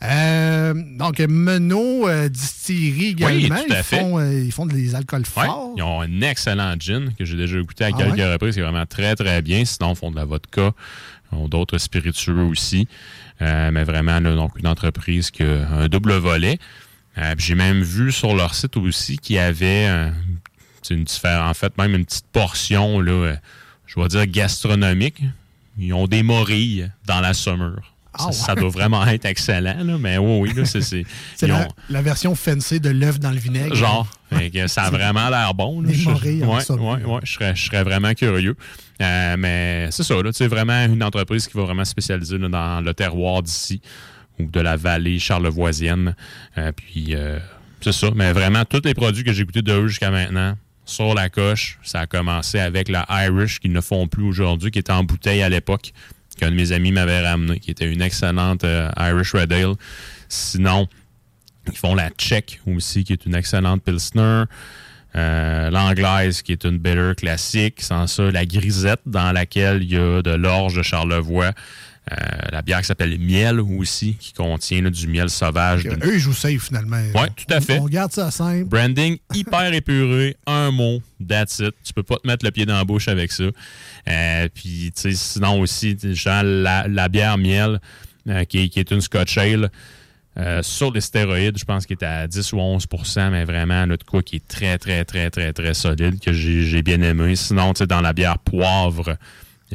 Euh, 0.04 0.74
donc, 0.96 1.18
Menot 1.18 2.08
euh, 2.08 2.28
Distillerie 2.28 3.16
Oui, 3.20 3.44
également. 3.46 3.64
tout 3.66 3.72
à 3.72 3.78
ils, 3.78 3.82
fait. 3.82 3.98
font, 4.00 4.18
euh, 4.18 4.44
ils 4.44 4.52
font 4.52 4.66
des 4.66 4.94
alcools 4.94 5.20
Ouais, 5.36 5.44
forts. 5.46 5.74
ils 5.76 5.82
ont 5.82 6.00
un 6.00 6.20
excellent 6.20 6.74
gin 6.78 7.12
que 7.18 7.24
j'ai 7.24 7.36
déjà 7.36 7.58
goûté 7.60 7.84
à 7.84 7.88
Ah 7.88 7.96
quelques 7.96 8.16
ouais? 8.16 8.32
reprises. 8.32 8.54
C'est 8.54 8.60
vraiment 8.60 8.86
très, 8.86 9.16
très 9.16 9.42
bien. 9.42 9.64
Sinon, 9.64 9.94
ils 9.94 9.96
font 9.96 10.10
de 10.10 10.16
la 10.16 10.24
vodka. 10.24 10.70
Ils 11.32 11.38
ont 11.38 11.48
d'autres 11.48 11.78
spiritueux 11.78 12.42
aussi. 12.42 12.86
Euh, 13.42 13.70
mais 13.72 13.84
vraiment, 13.84 14.20
là, 14.20 14.34
donc, 14.34 14.52
une 14.58 14.66
entreprise 14.68 15.30
qui 15.32 15.42
a 15.42 15.68
un 15.68 15.88
double 15.88 16.12
volet. 16.14 16.58
J'ai 17.36 17.56
même 17.56 17.82
vu 17.82 18.12
sur 18.12 18.36
leur 18.36 18.54
site 18.54 18.76
aussi 18.76 19.18
qu'il 19.18 19.34
y 19.36 19.38
avait 19.40 19.86
une 20.88 21.04
en 21.24 21.54
fait, 21.54 21.76
même 21.76 21.94
une 21.96 22.04
petite 22.04 22.26
portion, 22.32 23.00
là, 23.00 23.34
je 23.86 24.00
vais 24.00 24.06
dire 24.08 24.26
gastronomique. 24.26 25.22
Ils 25.78 25.92
ont 25.92 26.06
des 26.06 26.22
morilles 26.22 26.88
dans 27.06 27.20
la 27.20 27.34
saumure. 27.34 27.94
Ah 28.14 28.24
ça, 28.24 28.32
ça 28.32 28.54
doit 28.54 28.70
vraiment 28.70 29.06
être 29.06 29.26
excellent, 29.26 29.84
là, 29.84 29.98
mais 29.98 30.18
oui, 30.18 30.52
oui, 30.56 30.66
c'est. 30.66 30.80
C'est 30.80 31.04
C'est 31.36 31.46
la, 31.46 32.02
version 32.02 32.34
fancy 32.34 32.80
de 32.80 32.90
l'œuf 32.90 33.20
dans 33.20 33.30
le 33.30 33.38
vinaigre. 33.38 33.74
Genre, 33.74 34.08
que 34.30 34.66
ça 34.66 34.84
a 34.84 34.90
vraiment 34.98 35.28
l'air 35.28 35.52
bon. 35.54 35.82
là. 35.82 35.90
Je- 35.92 36.08
en 36.08 36.14
ouais, 36.14 36.42
ouais, 36.44 37.04
ouais, 37.04 37.20
je 37.24 37.32
serais, 37.32 37.54
je 37.54 37.66
serais 37.66 37.82
vraiment 37.82 38.14
curieux. 38.14 38.56
Euh, 39.00 39.36
mais 39.38 39.88
c'est 39.90 40.02
ça, 40.02 40.14
sais, 40.32 40.46
vraiment 40.48 40.84
une 40.86 41.02
entreprise 41.02 41.46
qui 41.46 41.56
va 41.56 41.64
vraiment 41.64 41.84
spécialiser 41.84 42.38
là, 42.38 42.48
dans 42.48 42.80
le 42.80 42.94
terroir 42.94 43.42
d'ici 43.42 43.80
ou 44.38 44.46
de 44.46 44.60
la 44.60 44.76
vallée 44.76 45.18
charlevoisienne. 45.18 46.14
Euh, 46.56 46.72
puis, 46.72 47.14
euh, 47.14 47.38
c'est 47.80 47.92
ça. 47.92 48.08
Mais 48.14 48.32
vraiment, 48.32 48.64
tous 48.64 48.82
les 48.84 48.94
produits 48.94 49.24
que 49.24 49.32
j'ai 49.32 49.44
goûtés 49.44 49.62
de 49.62 49.72
eux 49.72 49.88
jusqu'à 49.88 50.10
maintenant, 50.10 50.56
sur 50.84 51.14
la 51.14 51.28
coche, 51.28 51.78
ça 51.82 52.00
a 52.00 52.06
commencé 52.06 52.58
avec 52.58 52.88
la 52.88 53.06
Irish 53.26 53.60
qu'ils 53.60 53.72
ne 53.72 53.80
font 53.80 54.08
plus 54.08 54.24
aujourd'hui, 54.24 54.70
qui 54.70 54.78
était 54.78 54.92
en 54.92 55.04
bouteille 55.04 55.42
à 55.42 55.48
l'époque, 55.48 55.92
qu'un 56.38 56.50
de 56.50 56.56
mes 56.56 56.72
amis 56.72 56.92
m'avait 56.92 57.20
ramené, 57.20 57.58
qui 57.60 57.70
était 57.70 57.90
une 57.90 58.00
excellente 58.00 58.64
euh, 58.64 58.90
Irish 58.98 59.34
Red 59.34 59.52
Ale. 59.52 59.74
Sinon, 60.28 60.88
ils 61.70 61.76
font 61.76 61.94
la 61.94 62.10
Czech 62.10 62.60
aussi, 62.66 63.04
qui 63.04 63.12
est 63.12 63.26
une 63.26 63.34
excellente 63.34 63.82
Pilsner. 63.82 64.44
Euh, 65.16 65.70
L'anglaise, 65.70 66.42
qui 66.42 66.52
est 66.52 66.64
une 66.64 66.78
bitter 66.78 67.12
classique. 67.16 67.80
Sans 67.80 68.06
ça, 68.06 68.30
la 68.30 68.46
grisette, 68.46 69.00
dans 69.06 69.32
laquelle 69.32 69.82
il 69.82 69.92
y 69.92 69.96
a 69.96 70.22
de 70.22 70.30
l'orge 70.30 70.76
de 70.76 70.82
Charlevoix. 70.82 71.52
Euh, 72.10 72.16
la 72.52 72.62
bière 72.62 72.80
qui 72.80 72.86
s'appelle 72.86 73.18
Miel 73.18 73.60
aussi, 73.60 74.14
qui 74.14 74.32
contient 74.32 74.80
là, 74.80 74.88
du 74.88 75.06
miel 75.08 75.28
sauvage. 75.28 75.82
d'une- 75.82 76.02
Eux, 76.04 76.14
ils 76.14 76.18
jouent 76.20 76.32
safe 76.32 76.62
finalement. 76.68 76.96
Ouais, 77.14 77.28
tout 77.36 77.44
à 77.52 77.60
fait. 77.60 77.78
On 77.78 77.84
garde 77.86 78.12
ça 78.12 78.30
simple. 78.30 78.64
Branding 78.64 79.18
hyper 79.34 79.74
épuré, 79.74 80.36
un 80.46 80.70
mot, 80.70 81.02
that's 81.28 81.58
it. 81.58 81.74
Tu 81.84 81.92
peux 81.92 82.02
pas 82.02 82.16
te 82.16 82.26
mettre 82.26 82.44
le 82.46 82.50
pied 82.50 82.64
dans 82.64 82.76
la 82.76 82.84
bouche 82.84 83.08
avec 83.08 83.30
ça. 83.30 83.44
Euh, 84.08 84.48
puis, 84.54 84.90
tu 84.94 85.02
sais, 85.02 85.12
sinon 85.12 85.60
aussi, 85.60 85.96
genre 86.14 86.42
la, 86.44 86.88
la 86.88 87.08
bière 87.10 87.36
miel, 87.36 87.78
euh, 88.28 88.44
qui, 88.44 88.60
est- 88.60 88.68
qui 88.70 88.80
est 88.80 88.90
une 88.90 89.00
Scotch 89.02 89.36
Ale, 89.36 89.70
sur 90.62 90.92
les 90.92 91.00
stéroïdes, 91.00 91.58
je 91.58 91.64
pense 91.64 91.84
qu'il 91.84 91.96
est 92.00 92.04
à 92.06 92.28
10 92.28 92.52
ou 92.52 92.58
11% 92.58 93.28
mais 93.32 93.44
vraiment, 93.44 93.88
de 93.88 93.98
quoi 94.08 94.22
qui 94.22 94.36
est 94.36 94.46
très, 94.46 94.78
très, 94.78 95.04
très, 95.04 95.30
très, 95.30 95.52
très 95.52 95.74
solide, 95.74 96.20
que 96.20 96.32
j'ai 96.32 96.62
j'ai 96.64 96.80
bien 96.82 97.02
aimé. 97.02 97.34
Sinon, 97.34 97.72
tu 97.74 97.78
sais, 97.78 97.86
dans 97.88 98.00
la 98.00 98.12
bière 98.12 98.38
poivre, 98.38 99.16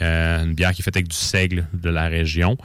euh, 0.01 0.43
une 0.43 0.53
bière 0.53 0.71
qui 0.73 0.81
est 0.81 0.85
faite 0.85 0.97
avec 0.97 1.07
du 1.07 1.15
seigle 1.15 1.67
de 1.73 1.89
la 1.89 2.07
région. 2.07 2.57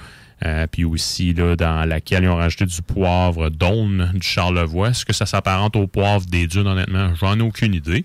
Euh, 0.44 0.66
puis 0.70 0.84
aussi, 0.84 1.34
là, 1.34 1.56
dans 1.56 1.84
laquelle 1.84 2.22
ils 2.22 2.28
ont 2.28 2.36
rajouté 2.36 2.64
du 2.64 2.80
poivre 2.80 3.50
d'Aune 3.50 4.12
du 4.14 4.26
Charlevoix. 4.26 4.90
Est-ce 4.90 5.04
que 5.04 5.12
ça 5.12 5.26
s'apparente 5.26 5.74
au 5.74 5.88
poivre 5.88 6.26
des 6.26 6.46
dunes, 6.46 6.66
honnêtement? 6.66 7.12
J'en 7.16 7.38
ai 7.38 7.42
aucune 7.42 7.74
idée. 7.74 8.04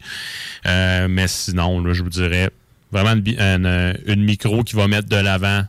Euh, 0.65 1.07
mais 1.07 1.27
sinon, 1.27 1.93
je 1.93 2.01
vous 2.01 2.09
dirais 2.09 2.49
vraiment 2.91 3.13
une, 3.13 4.23
micro 4.23 4.63
qui 4.63 4.75
va 4.75 4.87
mettre 4.87 5.09
de 5.09 5.15
l'avant 5.15 5.63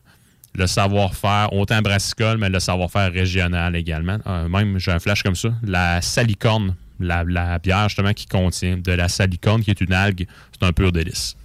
le 0.56 0.66
savoir-faire, 0.66 1.52
autant 1.52 1.82
brassicole, 1.82 2.38
mais 2.38 2.49
le 2.49 2.61
savoir-faire 2.61 3.12
régional 3.12 3.75
également. 3.76 4.18
Même, 4.49 4.78
j'ai 4.78 4.92
un 4.92 5.00
flash 5.00 5.23
comme 5.23 5.34
ça. 5.34 5.49
La 5.64 6.00
salicorne, 6.00 6.76
la 7.00 7.58
bière 7.58 7.88
justement 7.88 8.12
qui 8.12 8.26
contient 8.26 8.76
de 8.76 8.92
la 8.92 9.08
salicorne, 9.08 9.62
qui 9.62 9.70
est 9.70 9.80
une 9.80 9.92
algue, 9.92 10.26
c'est 10.52 10.64
un 10.64 10.73
pur 10.73 10.92
délice. 10.92 11.37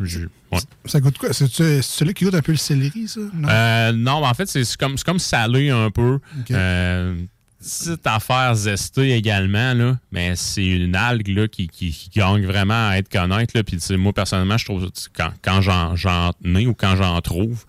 Je- 0.00 0.20
ouais. 0.52 0.58
Ça 0.86 1.00
goûte 1.00 1.18
quoi? 1.18 1.32
C'est 1.32 1.82
celui 1.82 2.14
qui 2.14 2.24
goûte 2.24 2.34
un 2.34 2.40
peu 2.42 2.52
le 2.52 2.58
céleri, 2.58 3.06
ça? 3.06 3.20
Non? 3.34 3.48
Euh, 3.48 3.92
non, 3.92 4.20
mais 4.20 4.26
en 4.28 4.34
fait, 4.34 4.46
c'est 4.48 4.64
comme, 4.76 4.96
salé 5.18 5.70
un 5.70 5.90
peu. 5.90 6.18
Ok. 6.40 6.50
Euh, 6.50 7.14
petite 7.60 8.06
affaire 8.06 8.54
zestée 8.54 9.10
également, 9.12 9.74
là, 9.74 9.98
mais 10.12 10.34
c'est 10.36 10.64
une 10.64 10.96
algue 10.96 11.28
là, 11.28 11.46
qui, 11.48 11.68
qui, 11.68 11.90
qui 11.90 12.08
gagne 12.18 12.46
vraiment 12.46 12.88
à 12.88 12.96
être 12.96 13.10
connaître. 13.10 13.54
Là. 13.54 13.62
Puis, 13.62 13.78
moi, 13.98 14.12
personnellement, 14.14 14.56
je 14.56 14.64
trouve 14.64 14.88
quand, 15.14 15.30
quand 15.42 15.60
j'en, 15.60 15.94
j'en 15.96 16.32
ai 16.54 16.66
ou 16.66 16.72
quand 16.74 16.96
j'en 16.96 17.20
trouve, 17.20 17.64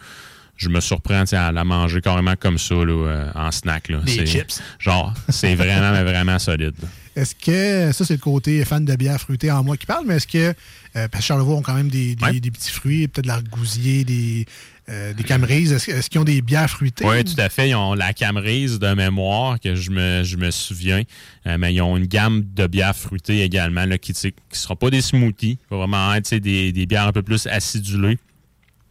je 0.55 0.69
me 0.69 0.79
surprends 0.79 1.23
à 1.33 1.51
la 1.51 1.63
manger 1.65 1.99
carrément 2.01 2.35
comme 2.37 2.57
ça 2.57 2.75
là, 2.75 2.85
euh, 3.07 3.31
en 3.35 3.51
snack. 3.51 3.89
Là. 3.89 3.97
Des 4.05 4.11
C'est- 4.13 4.25
chips. 4.25 4.61
Genre, 4.79 5.13
c'est 5.27 5.55
vraiment, 5.55 5.91
mais 5.91 6.03
vraiment 6.09 6.39
solide. 6.39 6.75
là. 6.81 6.87
Est-ce 7.15 7.35
que, 7.35 7.91
ça 7.91 8.05
c'est 8.05 8.13
le 8.13 8.19
côté 8.19 8.63
fan 8.65 8.85
de 8.85 8.95
bière 8.95 9.19
fruitée 9.19 9.51
en 9.51 9.63
moi 9.63 9.75
qui 9.77 9.85
parle, 9.85 10.05
mais 10.07 10.15
est-ce 10.15 10.27
que, 10.27 10.37
euh, 10.37 10.53
parce 11.07 11.17
que 11.17 11.21
Charlevoix 11.21 11.55
ont 11.55 11.61
quand 11.61 11.73
même 11.73 11.89
des, 11.89 12.15
des, 12.15 12.23
Ouais. 12.23 12.39
des 12.39 12.51
petits 12.51 12.71
fruits, 12.71 13.07
peut-être 13.07 13.25
de 13.25 13.27
l'argousier, 13.29 14.05
des, 14.05 14.45
euh, 14.89 15.13
des 15.13 15.23
camerises, 15.23 15.73
est-ce, 15.73 16.09
qu'ils 16.09 16.21
ont 16.21 16.25
des 16.25 16.41
bières 16.41 16.69
fruitées? 16.69 17.05
Oui, 17.05 17.23
tout 17.23 17.39
à 17.39 17.49
fait. 17.49 17.69
Ils 17.69 17.75
ont 17.75 17.93
la 17.93 18.13
Camerise 18.13 18.79
de 18.79 18.93
mémoire, 18.93 19.59
que 19.59 19.75
je 19.75 19.91
me, 19.91 20.23
je 20.23 20.37
me 20.37 20.51
souviens. 20.51 21.03
Euh, 21.47 21.57
mais 21.57 21.73
ils 21.73 21.81
ont 21.81 21.97
une 21.97 22.07
gamme 22.07 22.43
de 22.55 22.65
bières 22.67 22.95
fruitées 22.95 23.41
également, 23.41 23.85
là, 23.85 23.97
qui 23.97 24.13
ne 24.23 24.31
seront 24.51 24.75
pas 24.75 24.89
des 24.89 25.01
smoothies. 25.01 25.57
Ça 25.69 25.75
va 25.75 25.85
vraiment 25.85 26.13
être 26.13 26.33
des 26.35 26.85
bières 26.87 27.07
un 27.07 27.11
peu 27.13 27.21
plus 27.23 27.45
acidulées. 27.47 28.17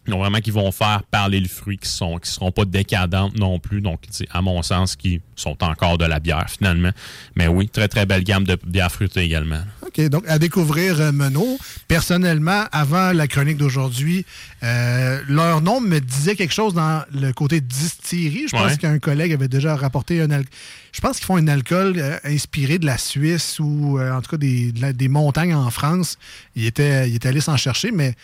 Donc, 0.07 0.19
vraiment, 0.21 0.39
qui 0.41 0.51
vont 0.51 0.73
faire 0.73 1.03
parler 1.11 1.39
le 1.41 1.47
fruit, 1.47 1.77
qui 1.79 1.89
sont 1.89 2.19
qui 2.19 2.31
seront 2.31 2.51
pas 2.51 2.65
décadentes 2.65 3.37
non 3.39 3.59
plus. 3.59 3.81
Donc, 3.81 4.01
à 4.31 4.41
mon 4.43 4.63
sens, 4.63 4.97
qui 4.97 5.21
sont 5.37 5.63
encore 5.63 5.99
de 5.99 6.05
la 6.07 6.19
bière, 6.21 6.47
finalement. 6.49 6.91
Mais 7.37 7.47
oui, 7.49 7.69
très, 7.69 7.87
très 7.87 8.07
belle 8.07 8.25
gamme 8.25 8.45
de 8.45 8.57
bières 8.67 8.91
fruitées 8.91 9.21
également. 9.21 9.61
OK, 9.87 10.01
donc 10.09 10.25
à 10.27 10.39
découvrir 10.39 11.01
euh, 11.01 11.13
Menot. 11.13 11.59
Personnellement, 11.87 12.65
avant 12.73 13.13
la 13.13 13.27
chronique 13.29 13.59
d'aujourd'hui, 13.59 14.25
euh, 14.63 15.21
leur 15.29 15.61
nom 15.61 15.81
me 15.81 15.99
disait 16.01 16.35
quelque 16.35 16.55
chose 16.55 16.73
dans 16.73 17.03
le 17.13 17.33
côté 17.33 17.61
distillerie. 17.61 18.45
Je 18.47 18.53
pense 18.57 18.73
Ouais. 18.73 18.77
qu'un 18.79 18.99
collègue 18.99 19.33
avait 19.33 19.49
déjà 19.49 19.77
rapporté 19.77 20.21
un 20.23 20.31
alcool. 20.31 20.51
Je 20.93 21.01
pense 21.01 21.19
qu'ils 21.19 21.27
font 21.27 21.37
un 21.37 21.49
alcool 21.49 21.95
euh, 21.99 22.17
inspiré 22.25 22.79
de 22.79 22.87
la 22.87 22.97
Suisse 22.97 23.59
ou 23.61 24.01
en 24.01 24.21
tout 24.23 24.31
cas 24.31 24.37
des, 24.39 24.73
la- 24.81 24.93
des 24.93 25.09
montagnes 25.09 25.55
en 25.55 25.71
France. 25.71 26.17
Il 26.57 26.65
était, 26.65 27.09
il 27.09 27.17
était 27.17 27.29
allé 27.29 27.41
s'en 27.41 27.57
chercher, 27.57 27.91
mais 27.93 28.15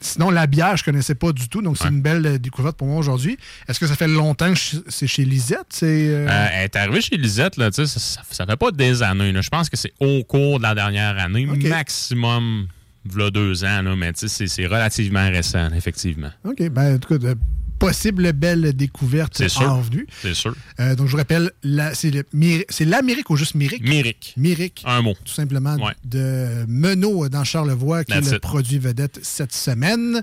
sinon, 0.00 0.30
la 0.30 0.46
bière, 0.46 0.76
je 0.76 0.84
connaissais 0.84 1.14
pas 1.14 1.32
du 1.32 1.48
tout. 1.48 1.62
Donc, 1.62 1.76
c'est 1.78 1.84
Ouais. 1.84 1.90
une 1.90 2.02
belle 2.02 2.26
euh, 2.26 2.38
découverte 2.38 2.76
pour 2.76 2.86
moi 2.86 2.98
aujourd'hui. 2.98 3.36
Est-ce 3.68 3.80
que 3.80 3.86
ça 3.86 3.96
fait 3.96 4.08
longtemps 4.08 4.52
que 4.52 4.58
c'est 4.88 5.06
chez 5.06 5.24
Lisette? 5.24 5.66
C'est, 5.70 5.86
euh, 5.86 6.26
Euh, 6.28 6.46
elle 6.52 6.64
est 6.64 6.76
arrivée 6.76 7.00
chez 7.00 7.16
Lisette, 7.16 7.56
là, 7.56 7.70
ça, 7.72 7.86
ça, 7.86 8.46
fait 8.46 8.56
pas 8.56 8.70
des 8.70 9.02
années. 9.02 9.32
là. 9.32 9.40
Je 9.40 9.48
pense 9.48 9.68
que 9.70 9.76
c'est 9.76 9.92
au 10.00 10.22
cours 10.24 10.58
de 10.58 10.62
la 10.64 10.74
dernière 10.74 11.18
année, 11.18 11.46
maximum, 11.46 12.66
v'là 13.04 13.30
deux 13.30 13.64
ans, 13.64 13.82
là, 13.82 13.94
mais 13.96 14.12
c'est- 14.14 14.66
relativement 14.66 15.28
récent, 15.30 15.70
effectivement. 15.74 16.30
OK, 16.44 16.68
ben, 16.70 16.94
en 16.94 16.98
tout 16.98 17.08
cas, 17.08 17.18
de 17.18 17.34
possible 17.78 18.32
belle 18.32 18.72
découverte 18.74 19.34
C'est 19.36 19.48
sûr. 19.48 19.70
en 19.70 19.80
venue. 19.80 20.06
C'est 20.22 20.34
sûr. 20.34 20.54
Euh, 20.80 20.94
donc, 20.94 21.06
je 21.06 21.12
vous 21.12 21.16
rappelle, 21.18 21.50
c'est 21.92 22.84
l'Amérique 22.84 23.30
ou 23.30 23.36
juste? 23.36 23.54
Myrick. 23.54 24.34
Myrick, 24.36 24.82
Un 24.86 25.02
mot. 25.02 25.14
tout 25.24 25.32
simplement, 25.32 25.74
Ouais. 25.76 25.92
de 26.04 26.64
Menot 26.68 27.28
dans 27.28 27.44
Charlevoix, 27.44 28.04
qui 28.04 28.12
That's 28.12 28.26
est 28.26 28.30
le 28.30 28.36
it. 28.36 28.42
produit 28.42 28.78
vedette 28.78 29.20
cette 29.22 29.52
semaine. 29.52 30.22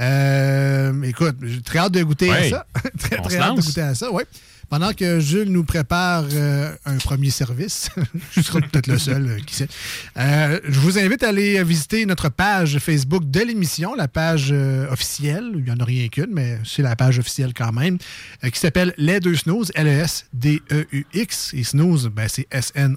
Euh, 0.00 1.02
écoute, 1.02 1.36
j'ai 1.42 1.60
très 1.62 1.78
hâte 1.80 1.92
de 1.92 2.02
goûter 2.02 2.30
à 2.30 2.48
ça. 2.48 2.66
très, 2.98 3.18
On 3.18 3.22
très 3.22 3.38
hâte 3.38 3.56
de 3.56 3.62
goûter 3.62 3.80
à 3.82 3.94
ça, 3.94 4.12
oui. 4.12 4.22
Pendant 4.72 4.94
que 4.94 5.20
Jules 5.20 5.50
nous 5.50 5.64
prépare 5.64 6.24
euh, 6.32 6.74
un 6.86 6.96
premier 6.96 7.28
service, 7.28 7.90
je 8.34 8.40
serai 8.40 8.62
peut-être 8.62 8.86
le 8.86 8.96
seul, 8.96 9.28
euh, 9.28 9.36
qui 9.44 9.54
sait. 9.54 9.68
Euh, 10.16 10.58
je 10.64 10.80
vous 10.80 10.98
invite 10.98 11.22
à 11.24 11.28
aller 11.28 11.62
visiter 11.62 12.06
notre 12.06 12.30
page 12.30 12.78
Facebook 12.78 13.30
de 13.30 13.40
l'émission, 13.40 13.94
la 13.94 14.08
page 14.08 14.50
officielle. 14.90 15.52
Il 15.56 15.64
n'y 15.64 15.70
en 15.70 15.78
a 15.78 15.84
rien 15.84 16.08
qu'une, 16.08 16.30
mais 16.32 16.58
c'est 16.64 16.80
la 16.80 16.96
page 16.96 17.18
officielle 17.18 17.52
quand 17.54 17.70
même, 17.70 17.98
qui 18.42 18.58
s'appelle 18.58 18.94
Les 18.96 19.20
Deux 19.20 19.36
Snooze, 19.36 19.72
L-E-S-D-E-U-X. 19.74 21.52
Et 21.52 21.64
Snooze, 21.64 22.08
ben, 22.08 22.26
c'est 22.30 22.46
S-N-O-O-Z-E-S, 22.50 22.88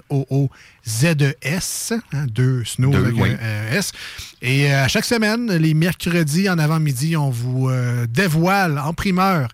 hein, 2.14 2.24
deux 2.32 2.64
Snooze 2.64 2.92
Deux, 2.92 3.04
avec 3.04 3.16
oui. 3.16 3.28
un 3.32 3.34
un 3.34 3.72
S. 3.76 3.92
Et 4.40 4.72
à 4.72 4.88
chaque 4.88 5.04
semaine, 5.04 5.52
les 5.52 5.74
mercredis 5.74 6.48
en 6.48 6.56
avant-midi, 6.58 7.18
on 7.18 7.28
vous 7.28 7.70
dévoile 8.08 8.78
en 8.78 8.94
primeur 8.94 9.48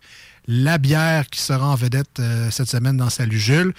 la 0.47 0.79
bière 0.79 1.27
qui 1.29 1.41
sera 1.41 1.67
en 1.67 1.75
vedette 1.75 2.19
euh, 2.21 2.51
cette 2.51 2.69
semaine 2.69 2.97
dans 2.97 3.11
Salut. 3.11 3.73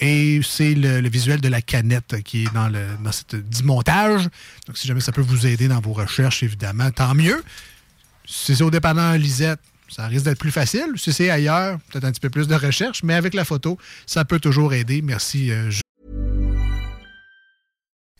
Et 0.00 0.40
c'est 0.42 0.74
le, 0.74 1.08
visuel 1.08 1.40
de 1.40 1.48
la 1.48 1.62
canette 1.62 2.22
qui 2.24 2.44
est 2.44 2.52
dans, 2.52 2.68
le, 2.68 2.84
dans 3.02 3.38
dit 3.38 3.62
montage. 3.62 4.24
Donc, 4.66 4.76
si 4.76 4.88
jamais 4.88 5.00
ça 5.00 5.12
peut 5.12 5.20
vous 5.20 5.46
aider 5.46 5.68
dans 5.68 5.80
vos 5.80 5.92
recherches, 5.92 6.42
évidemment, 6.42 6.90
tant 6.90 7.14
mieux. 7.14 7.42
Si 8.26 8.56
c'est 8.56 8.62
au 8.62 8.70
dépendant 8.70 9.12
Lisette, 9.12 9.60
ça 9.88 10.06
risque 10.06 10.24
d'être 10.24 10.38
plus 10.38 10.50
facile. 10.50 10.86
Si 10.96 11.12
c'est 11.12 11.30
ailleurs, 11.30 11.78
peut-être 11.90 12.04
un 12.04 12.10
petit 12.10 12.20
peu 12.20 12.30
plus 12.30 12.48
de 12.48 12.54
recherche, 12.54 13.02
mais 13.04 13.14
avec 13.14 13.34
la 13.34 13.44
photo, 13.44 13.78
ça 14.06 14.24
peut 14.24 14.40
toujours 14.40 14.74
aider. 14.74 15.02
Merci, 15.02 15.52
euh. 15.52 15.70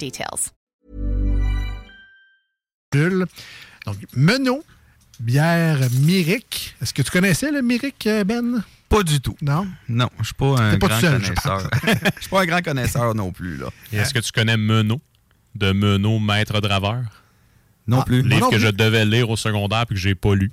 details. 0.00 0.50
Donc, 3.86 3.96
Menot, 4.16 4.64
bière 5.20 5.78
Myrick. 6.00 6.74
Est-ce 6.82 6.92
que 6.92 7.02
tu 7.02 7.10
connaissais 7.10 7.50
le 7.52 7.62
Myrick, 7.62 8.06
euh, 8.06 8.24
Ben? 8.24 8.64
Pas 8.88 9.04
du 9.04 9.20
tout. 9.20 9.36
Non? 9.40 9.68
Non, 9.88 10.08
je 10.18 10.24
suis 10.24 10.34
pas 10.34 10.60
un 10.60 10.78
pas 10.78 10.88
grand 10.88 11.00
seul, 11.00 11.22
connaisseur. 11.22 11.70
Je 12.16 12.20
suis 12.22 12.30
pas 12.30 12.42
un 12.42 12.46
grand 12.46 12.62
connaisseur 12.62 13.14
non 13.14 13.30
plus, 13.30 13.56
là. 13.56 13.68
Est-ce 13.92 14.12
que 14.12 14.18
tu 14.18 14.32
connais 14.32 14.56
Menot, 14.56 15.00
de 15.54 15.70
Menot, 15.70 16.18
maître 16.18 16.60
draveur? 16.60 17.04
Non 17.98 18.02
plus. 18.02 18.22
Livre 18.22 18.40
non 18.40 18.50
que 18.50 18.56
plus. 18.56 18.64
je 18.64 18.70
devais 18.70 19.04
lire 19.04 19.28
au 19.30 19.36
secondaire 19.36 19.86
puis 19.86 19.94
que 19.96 20.00
j'ai 20.00 20.14
pas 20.14 20.34
lu. 20.34 20.50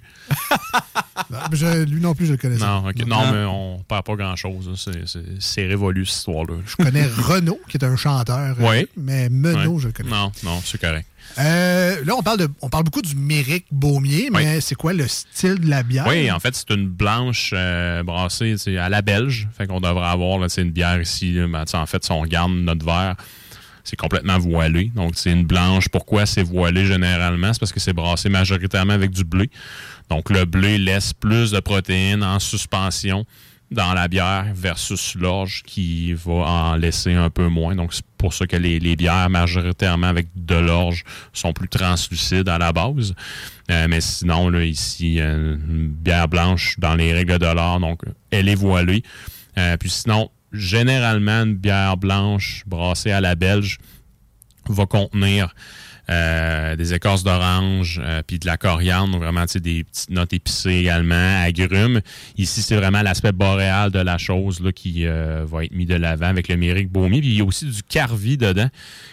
Non, 1.32 1.38
mais 1.52 1.58
je- 1.58 1.84
lui 1.86 2.02
non 2.02 2.14
plus, 2.16 2.26
je 2.26 2.32
le 2.34 2.38
connaissais. 2.38 2.66
Non, 2.66 2.84
non, 3.08 3.32
mais 3.32 3.44
on 3.46 3.84
perd 3.88 4.04
pas 4.06 4.16
grand-chose. 4.16 4.70
hein. 4.72 4.92
C'est- 5.40 5.66
révolu, 5.68 6.06
cette 6.06 6.18
histoire-là. 6.20 6.56
Je 6.66 6.76
connais 6.76 7.06
Renaud, 7.06 7.60
qui 7.70 7.78
est 7.78 7.84
un 7.86 7.96
chanteur. 7.96 8.56
euh, 8.60 8.68
Oui. 8.70 8.88
Mais 8.98 9.30
Menot, 9.30 9.80
je 9.80 9.88
le 9.88 9.94
connais. 9.94 10.10
Non, 10.10 10.32
non, 10.44 10.62
c'est 10.64 10.80
correct. 10.80 11.08
Euh, 11.40 12.04
là, 12.06 12.16
on 12.18 12.24
parle, 12.24 12.38
de, 12.40 12.48
on 12.62 12.70
parle 12.70 12.86
beaucoup 12.86 13.02
du 13.02 13.14
Myrick 13.16 13.66
Baumier, 13.72 14.30
mais 14.32 14.62
c'est 14.62 14.76
quoi 14.76 14.94
le 14.94 15.08
style 15.08 15.60
de 15.60 15.70
la 15.70 15.84
bière? 15.84 16.06
Oui, 16.08 16.32
en 16.32 16.40
fait, 16.40 16.56
c'est 16.56 16.70
une 16.74 16.88
blanche 16.88 17.52
euh, 17.54 18.02
brassée 18.04 18.56
à 18.80 18.88
la 18.90 19.02
belge. 19.02 19.48
Fait 19.58 19.68
qu'on 19.68 19.82
devrait 19.82 20.08
avoir 20.08 20.40
là, 20.40 20.48
c'est 20.50 20.62
une 20.62 20.72
bière 20.72 21.02
ici. 21.02 21.38
ben, 21.52 21.66
en 21.74 21.86
fait, 21.86 22.04
si 22.06 22.12
on 22.12 22.22
regarde 22.22 22.52
notre 22.54 22.86
verre, 22.86 23.16
c'est 23.88 23.96
complètement 23.96 24.38
voilé. 24.38 24.92
Donc, 24.96 25.14
c'est 25.16 25.32
une 25.32 25.46
blanche. 25.46 25.88
Pourquoi 25.88 26.26
c'est 26.26 26.44
voilé 26.44 26.86
généralement? 26.86 27.54
C'est 27.54 27.60
parce 27.60 27.72
que 27.72 27.80
c'est 27.80 27.94
brassé 27.94 28.28
majoritairement 28.28 28.94
avec 28.94 29.12
du 29.12 29.24
blé. 29.24 29.50
Donc, 30.10 30.30
le 30.30 30.44
blé 30.44 30.78
laisse 30.78 31.14
plus 31.14 31.52
de 31.52 31.62
protéines 31.62 32.22
en 32.22 32.40
suspension 32.40 33.26
dans 33.72 33.94
la 33.94 34.10
bière 34.10 34.48
versus 34.54 35.16
l'orge 35.16 35.64
qui 35.66 36.14
va 36.14 36.34
en 36.34 36.76
laisser 36.76 37.14
un 37.14 37.30
peu 37.30 37.48
moins. 37.48 37.76
Donc, 37.76 37.94
c'est 37.94 38.06
pour 38.18 38.34
ça 38.34 38.46
que 38.46 38.58
les, 38.58 38.96
bières 38.98 39.30
majoritairement 39.30 40.08
avec 40.08 40.28
de 40.36 40.56
l'orge 40.56 41.06
sont 41.32 41.54
plus 41.54 41.70
translucides 41.70 42.50
à 42.50 42.58
la 42.58 42.74
base. 42.74 43.14
Euh, 43.72 43.88
mais 43.90 44.02
sinon, 44.02 44.50
là, 44.50 44.66
ici, 44.66 45.20
une 45.20 45.88
bière 45.88 46.28
blanche 46.28 46.78
dans 46.78 46.96
les 46.96 47.14
règles 47.14 47.40
de 47.40 47.46
l'art, 47.46 47.80
donc 47.80 48.02
elle 48.32 48.50
est 48.50 48.56
voilée. 48.56 49.04
Euh, 49.58 49.78
puis 49.78 49.90
sinon, 49.90 50.30
généralement, 50.52 51.44
une 51.44 51.56
bière 51.56 51.98
blanche 51.98 52.64
brassée 52.66 53.12
à 53.12 53.22
la 53.22 53.36
belge 53.36 53.78
va 54.70 54.86
contenir 54.86 55.54
euh, 56.10 56.78
des 56.78 56.94
écorces 56.94 57.26
d'orange, 57.26 58.00
euh, 58.02 58.22
puis 58.26 58.40
de 58.40 58.46
la 58.46 58.56
coriandre, 58.56 59.18
vraiment 59.18 59.44
des 59.56 59.84
petites 59.84 60.10
notes 60.10 60.32
épicées 60.32 60.76
également, 60.76 61.44
agrumes. 61.44 62.00
Ici, 62.38 62.62
c'est 62.62 62.78
vraiment 62.78 63.02
l'aspect 63.02 63.34
boréal 63.34 63.92
de 63.92 64.00
la 64.00 64.18
chose 64.18 64.62
là, 64.62 64.72
qui 64.72 65.06
euh, 65.06 65.44
va 65.46 65.66
être 65.66 65.74
mis 65.74 65.86
de 65.86 65.96
l'avant 65.96 66.28
avec 66.28 66.48
le 66.48 66.56
mérique 66.56 66.90
baumier. 66.90 67.20
Puis 67.20 67.32
il 67.32 67.38
y 67.38 67.42
a 67.42 67.44
aussi 67.44 67.66
du 67.66 67.84
carvi 67.84 68.38
dedans 68.38 68.70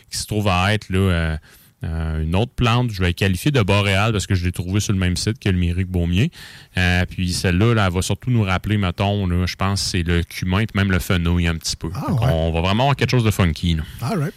qui 0.09 0.19
se 0.19 0.26
trouve 0.26 0.47
à 0.47 0.73
être 0.73 0.88
là, 0.88 1.38
euh, 1.83 2.23
une 2.23 2.35
autre 2.35 2.52
plante, 2.54 2.90
je 2.93 3.02
vais 3.02 3.12
qualifier 3.12 3.50
de 3.50 3.61
boréal 3.61 4.12
parce 4.12 4.26
que 4.26 4.35
je 4.35 4.45
l'ai 4.45 4.52
trouvé 4.52 4.81
sur 4.81 4.93
le 4.93 4.99
même 4.99 5.16
site 5.16 5.38
que 5.38 5.49
le 5.49 5.59
mérique 5.59 5.88
baumier. 5.88 6.31
Euh, 6.78 7.04
puis 7.09 7.33
celle-là, 7.33 7.75
là, 7.75 7.87
elle 7.87 7.93
va 7.93 8.02
surtout 8.02 8.31
nous 8.31 8.43
rappeler, 8.43 8.78
mettons, 8.78 9.26
là, 9.26 9.45
je 9.47 9.57
pense 9.57 9.83
c'est 9.83 10.02
le 10.02 10.23
cumin 10.23 10.64
puis 10.64 10.76
même 10.76 10.90
le 10.90 10.99
fenouil 10.99 11.47
un 11.47 11.57
petit 11.57 11.76
peu. 11.76 11.90
Ah, 11.95 12.12
ouais. 12.12 12.26
On 12.31 12.52
va 12.52 12.61
vraiment 12.61 12.85
avoir 12.85 12.97
quelque 12.97 13.11
chose 13.11 13.25
de 13.25 13.31
funky. 13.31 13.75
là. 13.75 13.83
All 14.00 14.19
right. 14.19 14.35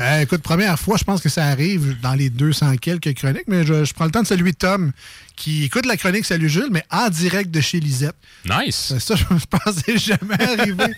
Euh, 0.00 0.20
écoute, 0.22 0.40
première 0.40 0.78
fois, 0.78 0.96
je 0.96 1.04
pense 1.04 1.20
que 1.20 1.28
ça 1.28 1.44
arrive 1.44 2.00
dans 2.00 2.14
les 2.14 2.30
200 2.30 2.76
quelques 2.76 3.12
chroniques, 3.14 3.48
mais 3.48 3.66
je, 3.66 3.84
je 3.84 3.92
prends 3.92 4.06
le 4.06 4.10
temps 4.10 4.22
de 4.22 4.26
saluer 4.26 4.54
Tom, 4.54 4.92
qui 5.36 5.64
écoute 5.64 5.86
la 5.86 5.96
chronique 5.96 6.24
Salut 6.26 6.48
Jules, 6.48 6.68
mais 6.70 6.84
en 6.90 7.08
direct 7.08 7.50
de 7.50 7.60
chez 7.60 7.80
Lisette. 7.80 8.14
Nice! 8.44 8.92
Euh, 8.92 8.98
Ça, 8.98 9.14
je 9.16 9.24
pensais 9.48 9.96
jamais 9.98 10.40
arriver 10.58 10.92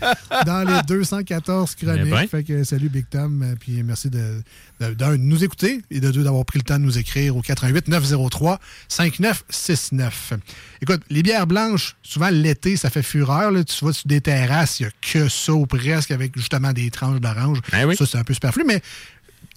dans 0.46 0.66
les 0.68 0.82
214 0.86 1.76
Eh 1.82 1.86
ben. 1.86 2.08
chroniques. 2.08 2.30
Fait 2.30 2.42
que 2.44 2.64
salut 2.64 2.88
Big 2.88 3.06
Tom, 3.10 3.42
euh, 3.42 3.54
puis 3.58 3.82
merci 3.82 4.10
de, 4.10 4.42
de- 4.80 5.16
nous 5.16 5.44
écouter 5.44 5.82
et 5.90 6.00
de 6.00 6.10
deux 6.10 6.24
d'avoir 6.24 6.44
pris 6.44 6.58
le 6.58 6.64
temps 6.64 6.78
de 6.78 6.84
nous 6.84 6.98
écrire 6.98 7.36
au 7.36 7.42
88 7.42 7.88
903 7.88 8.58
5969. 8.88 10.32
Écoute, 10.80 11.02
les 11.10 11.22
bières 11.22 11.46
blanches, 11.46 11.96
souvent 12.02 12.28
l'été, 12.30 12.76
ça 12.76 12.90
fait 12.90 13.02
fureur. 13.02 13.50
là. 13.50 13.62
Tu 13.64 13.84
vas 13.84 13.92
sur 13.92 14.06
des 14.06 14.20
terrasses, 14.20 14.80
il 14.80 14.84
n'y 14.84 14.88
a 14.88 14.92
que 15.00 15.28
ça 15.28 15.52
ou 15.52 15.66
presque 15.66 16.10
avec 16.10 16.36
justement 16.36 16.72
des 16.72 16.90
tranches 16.90 17.20
d'orange. 17.20 17.58
Ben 17.70 17.86
oui. 17.86 17.96
Ça, 17.96 18.06
c'est 18.06 18.18
un 18.18 18.24
peu 18.24 18.34
superflu, 18.34 18.64
mais 18.66 18.82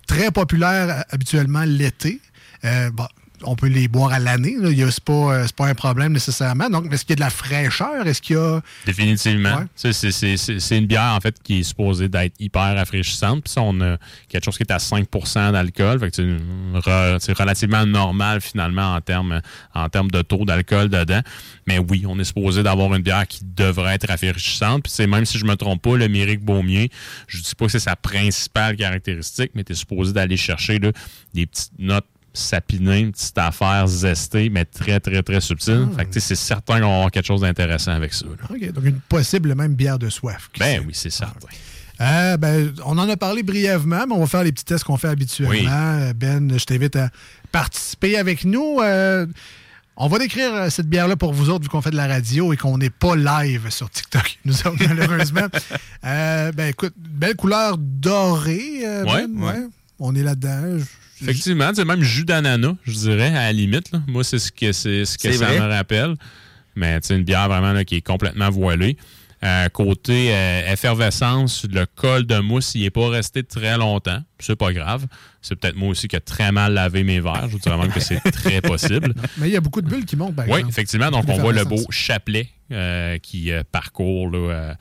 très 0.08 0.32
populaire 0.32 0.90
euh, 0.90 1.02
habituellement 1.10 1.64
l'été. 1.64 2.20
Euh, 2.64 2.90
bon, 2.92 3.08
on 3.46 3.56
peut 3.56 3.68
les 3.68 3.88
boire 3.88 4.12
à 4.14 4.20
l'année. 4.20 4.56
C'est 4.92 5.04
pas, 5.04 5.14
euh, 5.14 5.44
c'est 5.46 5.56
pas 5.56 5.68
un 5.68 5.74
problème 5.76 6.14
nécessairement. 6.14 6.70
Donc, 6.70 6.92
est-ce 6.92 7.04
qu'il 7.06 7.12
y 7.12 7.14
a 7.14 7.16
de 7.18 7.22
la 7.22 7.30
fraîcheur? 7.30 8.06
Est-ce 8.08 8.22
qu'il 8.22 8.36
y 8.36 8.40
a. 8.40 8.62
Définitivement. 8.86 9.56
Ouais. 9.58 9.64
C'est 9.76 9.94
c'est- 9.94 10.12
c'est- 10.12 10.60
c'est 10.60 10.78
une 10.78 10.86
bière, 10.88 11.14
en 11.16 11.20
fait, 11.20 11.36
qui 11.44 11.60
est 11.60 11.64
supposée 11.64 12.08
d'être 12.10 12.34
hyper 12.40 12.76
rafraîchissante. 12.76 13.44
Puis 13.44 13.54
ça, 13.54 13.62
on 13.62 13.80
a 13.82 13.98
quelque 14.30 14.44
chose 14.46 14.58
qui 14.58 14.64
est 14.64 14.72
à 14.72 14.80
5% 14.80 15.52
d'alcool. 15.52 16.00
Fait 16.00 16.12
que 16.12 17.18
c'est 17.20 17.38
relativement 17.38 17.86
normal, 17.86 18.42
finalement, 18.42 18.94
en 18.96 19.02
termes 19.02 19.42
en 19.74 19.90
termes 19.90 20.12
de 20.12 20.22
taux 20.22 20.46
d'alcool 20.46 20.90
dedans. 20.90 21.22
Mais 21.68 21.80
oui, 21.80 22.06
on 22.08 22.18
est 22.20 22.24
supposé 22.24 22.64
d'avoir 22.64 22.94
une 22.96 23.02
bière 23.02 23.28
qui 23.28 23.40
devrait 23.44 23.96
être 23.96 24.08
rafraîchissante. 24.08 24.84
Puis 24.84 24.92
c'est 24.96 25.08
même 25.08 25.26
si 25.26 25.38
je 25.38 25.46
me 25.46 25.56
trompe 25.56 25.82
pas, 25.82 25.96
le 25.98 26.08
Mérique 26.08 26.42
Baumier, 26.44 26.90
je 27.28 27.40
dis 27.42 27.56
pas 27.58 27.66
que 27.66 27.72
c'est 27.72 27.80
sa 27.80 27.96
principale 27.96 28.76
caractéristique, 28.76 29.52
mais 29.56 29.64
tu 29.64 29.74
es 29.74 29.76
supposé 29.76 30.14
d'aller 30.14 30.38
chercher 30.38 30.80
là, 30.80 30.92
des 31.34 31.46
petites 31.46 31.72
notes 31.80 32.06
sapinées, 32.36 33.00
une 33.00 33.12
petite 33.12 33.38
affaire 33.38 33.88
zestée, 33.88 34.50
mais 34.50 34.66
très, 34.66 35.00
très, 35.00 35.24
très 35.24 35.42
subtile. 35.42 35.88
Fait 35.98 36.06
que 36.06 36.10
tu 36.14 36.20
sais, 36.20 36.28
c'est 36.28 36.36
certain 36.36 36.80
qu'on 36.80 36.88
va 36.90 36.96
avoir 36.96 37.12
quelque 37.12 37.26
chose 37.26 37.42
d'intéressant 37.42 37.92
avec 37.94 38.14
ça. 38.14 38.26
là. 38.26 38.34
OK, 38.50 38.72
donc 38.74 38.86
une 38.86 39.00
possible 39.00 39.56
même 39.56 39.74
bière 39.74 39.98
de 39.98 40.10
soif. 40.10 40.50
Ben 40.60 40.80
sait. 40.80 40.86
oui, 40.86 40.92
c'est 40.94 41.10
certain. 41.10 41.48
Euh, 42.02 42.36
ben, 42.38 42.74
on 42.86 42.98
en 42.98 43.08
a 43.08 43.16
parlé 43.18 43.42
brièvement, 43.42 44.06
mais 44.08 44.14
on 44.14 44.20
va 44.20 44.28
faire 44.28 44.44
les 44.44 44.52
petits 44.52 44.66
tests 44.66 44.84
qu'on 44.84 44.98
fait 44.98 45.08
habituellement. 45.08 45.52
Oui. 45.56 45.66
Euh, 45.70 46.14
Ben, 46.14 46.58
je 46.58 46.66
t'invite 46.66 46.96
à 46.98 47.10
participer 47.54 48.18
avec 48.18 48.44
nous. 48.44 48.80
Euh, 48.82 49.26
on 49.98 50.10
va 50.10 50.20
décrire 50.20 50.70
cette 50.70 50.90
bière-là 50.90 51.16
pour 51.16 51.32
vous 51.32 51.50
autres, 51.50 51.64
vu 51.64 51.70
qu'on 51.70 51.80
fait 51.82 51.92
de 51.92 51.96
la 51.96 52.08
radio 52.08 52.52
et 52.52 52.58
qu'on 52.58 52.78
n'est 52.78 52.90
pas 52.90 53.16
live 53.16 53.70
sur 53.70 53.90
TikTok, 53.90 54.40
nous 54.46 54.54
autres, 54.68 54.86
malheureusement. 54.88 55.48
Euh, 56.08 56.52
ben, 56.52 56.68
écoute, 56.68 56.94
belle 57.00 57.36
couleur 57.36 57.78
dorée. 57.80 58.82
euh, 58.86 59.04
Ouais, 59.06 59.26
Ben, 59.28 59.42
ouais. 59.44 59.68
On 59.98 60.14
est 60.14 60.22
là-dedans. 60.22 60.78
Effectivement, 61.22 61.72
c'est 61.74 61.86
même 61.86 62.02
jus 62.04 62.26
d'ananas, 62.26 62.76
je 62.86 62.94
dirais, 62.94 63.30
à 63.30 63.44
la 63.46 63.54
limite. 63.54 63.92
là. 63.92 64.02
Moi, 64.08 64.24
c'est 64.24 64.40
ce 64.40 64.52
que, 64.52 64.72
c'est 64.72 65.06
ce 65.06 65.18
que 65.18 65.32
ça 65.32 65.46
vrai? 65.46 65.60
me 65.60 65.66
rappelle. 65.68 66.16
Mais 66.76 67.00
c'est 67.02 67.16
une 67.16 67.24
bière 67.24 67.48
vraiment 67.48 67.72
là, 67.72 67.86
qui 67.86 67.96
est 67.96 68.02
complètement 68.02 68.50
voilée. 68.50 68.98
Euh, 69.46 69.70
côté 69.70 70.30
euh, 70.34 70.74
effervescence, 70.74 71.66
le 71.72 71.86
col 71.86 72.26
de 72.26 72.40
mousse, 72.40 72.74
il 72.74 72.82
n'est 72.82 72.90
pas 72.90 73.10
resté 73.10 73.44
très 73.44 73.78
longtemps. 73.78 74.20
C'est 74.40 74.56
pas 74.56 74.74
grave. 74.74 75.06
C'est 75.42 75.56
peut-être 75.56 75.76
moi 75.76 75.90
aussi 75.90 76.08
qui 76.08 76.16
ai 76.16 76.20
très 76.20 76.52
mal 76.52 76.74
lavé 76.74 77.04
mes 77.04 77.20
verres. 77.20 77.44
Je 77.46 77.52
vous 77.52 77.60
dirais 77.60 77.78
même 77.78 77.92
que 77.92 78.00
c'est 78.00 78.20
très 78.32 78.60
possible. 78.62 79.14
Mais 79.38 79.48
il 79.50 79.54
y 79.54 79.56
a 79.56 79.62
beaucoup 79.62 79.82
de 79.84 79.88
bulles 79.88 80.06
qui 80.06 80.16
montent, 80.16 80.36
par 80.36 80.46
Oui, 80.48 80.56
exemple. 80.56 80.70
effectivement. 80.72 81.12
Donc, 81.12 81.26
on 81.30 81.38
voit 81.38 81.54
le 81.54 81.64
beau 81.64 81.80
chapelet 81.92 82.50
euh, 82.72 83.20
qui 83.20 83.52
parcourt 83.72 84.32
là, 84.32 84.76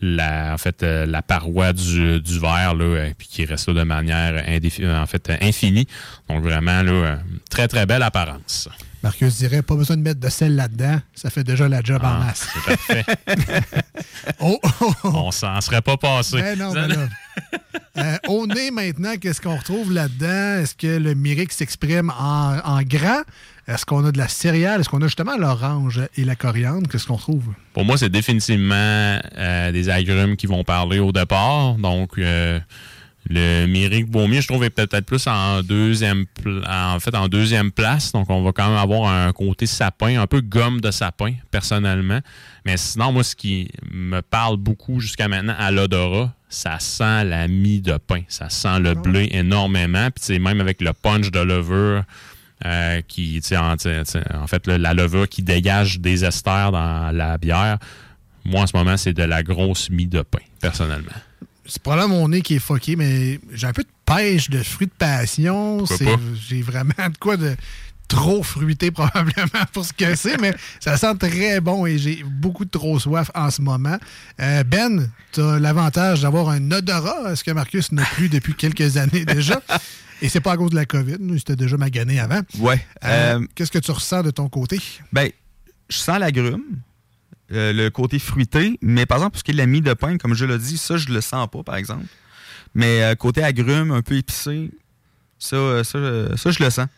la, 0.00 0.54
en 0.54 0.58
fait, 0.58 0.82
la 0.82 1.20
paroi 1.20 1.74
du, 1.74 2.20
du 2.22 2.38
verre, 2.38 2.74
là, 2.74 3.08
puis 3.18 3.28
qui 3.28 3.44
reste 3.44 3.68
là 3.68 3.74
de 3.74 3.82
manière 3.82 4.42
indéfi- 4.48 4.88
en 4.90 5.06
fait, 5.06 5.30
infinie. 5.42 5.86
Donc, 6.30 6.42
vraiment, 6.42 6.80
là, 6.82 7.18
très, 7.50 7.68
très 7.68 7.84
belle 7.84 8.02
apparence. 8.02 8.68
Marcus 9.06 9.36
dirait, 9.36 9.62
pas 9.62 9.76
besoin 9.76 9.96
de 9.96 10.02
mettre 10.02 10.18
de 10.18 10.28
sel 10.28 10.56
là-dedans. 10.56 11.00
Ça 11.14 11.30
fait 11.30 11.44
déjà 11.44 11.68
la 11.68 11.80
job 11.80 12.00
en 12.02 12.08
Ah, 12.08 12.24
masse. 12.26 12.48
c'est 12.52 12.64
parfait. 12.76 13.04
Oh, 14.40 14.58
oh, 14.80 14.92
oh. 15.04 15.10
On 15.14 15.30
s'en 15.30 15.60
serait 15.60 15.80
pas 15.80 15.96
passé. 15.96 16.40
Ben 16.42 16.58
non, 16.58 16.72
ben 16.72 16.88
là. 16.88 16.96
Euh, 17.98 18.18
au 18.28 18.46
nez, 18.46 18.70
maintenant, 18.70 19.14
qu'est-ce 19.18 19.40
qu'on 19.40 19.56
retrouve 19.56 19.90
là-dedans? 19.90 20.60
Est-ce 20.60 20.74
que 20.74 20.98
le 20.98 21.14
myrique 21.14 21.50
s'exprime 21.50 22.10
en, 22.10 22.58
en 22.62 22.82
grand? 22.82 23.22
Est-ce 23.66 23.86
qu'on 23.86 24.04
a 24.04 24.12
de 24.12 24.18
la 24.18 24.28
céréale? 24.28 24.80
Est-ce 24.82 24.90
qu'on 24.90 25.00
a 25.00 25.06
justement 25.06 25.38
l'orange 25.38 26.02
et 26.18 26.24
la 26.24 26.36
coriandre? 26.36 26.90
Qu'est-ce 26.90 27.06
qu'on 27.06 27.16
trouve? 27.16 27.44
Pour 27.72 27.86
moi, 27.86 27.96
c'est 27.96 28.10
définitivement 28.10 28.74
euh, 29.38 29.72
des 29.72 29.88
agrumes 29.88 30.36
qui 30.36 30.46
vont 30.46 30.62
parler 30.62 30.98
au 30.98 31.10
départ. 31.10 31.76
Donc, 31.76 32.18
euh, 32.18 32.60
Le 33.28 33.66
Myrick 33.66 34.06
Baumier, 34.06 34.40
je 34.40 34.46
trouve, 34.46 34.62
est 34.62 34.70
peut-être 34.70 35.04
plus 35.04 35.26
en 35.26 35.60
deuxième, 35.62 36.26
en 36.68 37.00
fait, 37.00 37.14
en 37.14 37.26
deuxième 37.28 37.72
place. 37.72 38.12
Donc, 38.12 38.30
on 38.30 38.42
va 38.44 38.52
quand 38.52 38.68
même 38.68 38.78
avoir 38.78 39.10
un 39.10 39.32
côté 39.32 39.66
sapin, 39.66 40.20
un 40.20 40.26
peu 40.28 40.40
gomme 40.40 40.80
de 40.80 40.90
sapin, 40.92 41.32
personnellement. 41.50 42.20
Mais 42.64 42.76
sinon, 42.76 43.10
moi, 43.12 43.24
ce 43.24 43.34
qui 43.34 43.68
me 43.92 44.20
parle 44.22 44.56
beaucoup 44.58 45.00
jusqu'à 45.00 45.26
maintenant 45.26 45.56
à 45.58 45.72
l'odorat, 45.72 46.32
ça 46.48 46.78
sent 46.78 47.24
la 47.24 47.48
mie 47.48 47.80
de 47.80 47.96
pain. 47.96 48.22
Ça 48.28 48.48
sent 48.48 48.78
le 48.78 48.94
blé 48.94 49.28
énormément. 49.32 50.08
Puis, 50.12 50.20
tu 50.20 50.26
sais, 50.34 50.38
même 50.38 50.60
avec 50.60 50.80
le 50.80 50.92
punch 50.92 51.32
de 51.32 51.40
levure, 51.40 52.04
euh, 52.64 53.00
qui, 53.08 53.40
tu 53.42 53.48
sais, 53.48 53.56
en, 53.56 53.76
fait, 54.46 54.66
le- 54.68 54.76
la 54.76 54.94
levure 54.94 55.28
qui 55.28 55.42
dégage 55.42 55.98
des 55.98 56.24
esters 56.24 56.70
dans 56.70 57.10
la 57.12 57.38
bière. 57.38 57.78
Moi, 58.44 58.62
en 58.62 58.66
ce 58.68 58.76
moment, 58.76 58.96
c'est 58.96 59.12
de 59.12 59.24
la 59.24 59.42
grosse 59.42 59.90
mie 59.90 60.06
de 60.06 60.22
pain, 60.22 60.38
personnellement. 60.60 61.10
C'est 61.68 61.82
probablement 61.82 62.20
mon 62.20 62.28
nez 62.28 62.42
qui 62.42 62.54
est 62.54 62.60
fucké, 62.60 62.96
mais 62.96 63.40
j'ai 63.52 63.66
un 63.66 63.72
peu 63.72 63.82
de 63.82 63.88
pêche, 64.04 64.50
de 64.50 64.62
fruits 64.62 64.86
de 64.86 64.92
passion. 64.92 65.84
J'ai 66.48 66.62
vraiment 66.62 67.08
de 67.10 67.18
quoi 67.18 67.36
de 67.36 67.56
trop 68.08 68.42
fruité 68.42 68.90
probablement 68.92 69.64
pour 69.72 69.84
ce 69.84 69.92
que 69.92 70.14
c'est, 70.14 70.40
mais 70.40 70.54
ça 70.80 70.96
sent 70.96 71.16
très 71.18 71.60
bon 71.60 71.86
et 71.86 71.98
j'ai 71.98 72.22
beaucoup 72.24 72.64
de 72.64 72.70
trop 72.70 72.98
soif 72.98 73.30
en 73.34 73.50
ce 73.50 73.62
moment. 73.62 73.96
Euh, 74.40 74.64
ben, 74.64 75.10
tu 75.32 75.40
as 75.40 75.58
l'avantage 75.58 76.22
d'avoir 76.22 76.50
un 76.50 76.70
odorat, 76.70 77.34
ce 77.36 77.44
que 77.44 77.50
Marcus 77.50 77.92
n'a 77.92 78.04
plus 78.04 78.28
depuis 78.28 78.54
quelques 78.54 78.96
années 78.96 79.24
déjà. 79.26 79.60
Et 80.22 80.28
c'est 80.28 80.40
pas 80.40 80.52
à 80.52 80.56
cause 80.56 80.70
de 80.70 80.76
la 80.76 80.86
COVID, 80.86 81.16
nous, 81.20 81.38
c'était 81.38 81.56
déjà 81.56 81.76
magané 81.76 82.20
avant. 82.20 82.40
Ouais. 82.58 82.84
Euh, 83.04 83.38
euh, 83.38 83.46
Qu'est-ce 83.54 83.72
que 83.72 83.78
tu 83.78 83.90
ressens 83.90 84.22
de 84.22 84.30
ton 84.30 84.48
côté? 84.48 84.78
Ben, 85.12 85.30
je 85.88 85.98
sens 85.98 86.18
l'agrume, 86.18 86.62
euh, 87.52 87.72
le 87.72 87.90
côté 87.90 88.18
fruité, 88.18 88.78
mais 88.82 89.06
par 89.06 89.18
exemple, 89.18 89.32
pour 89.32 89.38
ce 89.38 89.44
qui 89.44 89.52
est 89.52 89.54
de 89.54 89.58
la 89.58 89.66
mie 89.66 89.80
de 89.80 89.94
pain, 89.94 90.18
comme 90.18 90.34
je 90.34 90.44
l'ai 90.44 90.58
dit, 90.58 90.76
ça, 90.78 90.96
je 90.96 91.08
le 91.08 91.20
sens 91.20 91.48
pas, 91.50 91.62
par 91.62 91.76
exemple. 91.76 92.04
Mais 92.74 93.02
euh, 93.02 93.14
côté 93.14 93.42
agrume, 93.42 93.92
un 93.92 94.02
peu 94.02 94.16
épicé, 94.16 94.70
ça, 95.38 95.56
euh, 95.56 95.84
ça, 95.84 96.36
ça, 96.36 96.50
je 96.50 96.62
le 96.62 96.70
sens. 96.70 96.88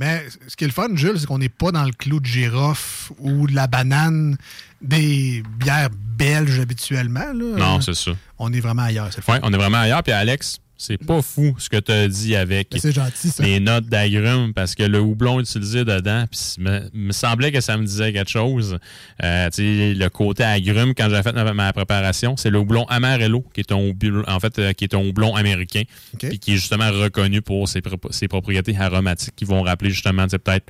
Mais 0.00 0.26
ce 0.48 0.56
qui 0.56 0.64
est 0.64 0.66
le 0.66 0.72
fun, 0.72 0.88
Jules, 0.94 1.20
c'est 1.20 1.26
qu'on 1.26 1.38
n'est 1.38 1.48
pas 1.48 1.70
dans 1.70 1.84
le 1.84 1.92
clou 1.92 2.18
de 2.18 2.26
girofle 2.26 3.12
ou 3.18 3.46
de 3.46 3.54
la 3.54 3.68
banane 3.68 4.36
des 4.82 5.44
bières 5.60 5.90
belges 5.92 6.58
habituellement. 6.58 7.32
là. 7.32 7.56
Non, 7.56 7.80
c'est 7.80 7.94
ça. 7.94 8.10
On 8.38 8.52
est 8.52 8.58
vraiment 8.60 8.82
ailleurs. 8.82 9.08
C'est 9.10 9.18
le 9.18 9.22
fun. 9.22 9.34
Oui, 9.34 9.38
on 9.44 9.52
est 9.52 9.56
vraiment 9.56 9.78
ailleurs. 9.78 10.02
Puis 10.02 10.12
Alex, 10.12 10.58
c'est 10.76 10.98
pas 10.98 11.22
fou 11.22 11.54
ce 11.58 11.68
que 11.68 11.76
tu 11.78 11.92
as 11.92 12.08
dit 12.08 12.34
avec 12.36 12.74
gentil, 12.76 13.28
ça. 13.30 13.42
les 13.42 13.60
notes 13.60 13.86
d'agrumes 13.86 14.52
parce 14.52 14.74
que 14.74 14.82
le 14.82 15.00
houblon 15.00 15.40
utilisé 15.40 15.84
dedans, 15.84 16.24
puis 16.30 16.40
il 16.58 16.64
me, 16.64 16.80
me 16.92 17.12
semblait 17.12 17.52
que 17.52 17.60
ça 17.60 17.76
me 17.76 17.84
disait 17.86 18.12
quelque 18.12 18.30
chose. 18.30 18.78
Euh, 19.22 19.48
tu 19.50 19.56
sais, 19.56 19.94
le 19.94 20.08
côté 20.08 20.42
agrumes, 20.44 20.94
quand 20.94 21.08
j'ai 21.10 21.22
fait 21.22 21.32
ma, 21.32 21.52
ma 21.54 21.72
préparation, 21.72 22.36
c'est 22.36 22.50
le 22.50 22.58
houblon 22.58 22.84
Amarello, 22.86 23.44
qui 23.54 23.60
est 23.60 23.72
un 23.72 23.76
houblon, 23.76 24.24
en 24.26 24.40
fait, 24.40 24.58
euh, 24.58 24.72
qui 24.72 24.84
est 24.84 24.94
un 24.94 24.98
houblon 25.06 25.34
américain, 25.36 25.82
puis 26.18 26.38
qui 26.38 26.52
est 26.54 26.56
justement 26.56 26.90
reconnu 26.90 27.40
pour 27.40 27.68
ses, 27.68 27.80
pro- 27.80 27.98
ses 28.10 28.28
propriétés 28.28 28.76
aromatiques 28.78 29.36
qui 29.36 29.44
vont 29.44 29.62
rappeler 29.62 29.90
justement, 29.90 30.24
tu 30.24 30.30
sais, 30.30 30.38
peut-être 30.38 30.66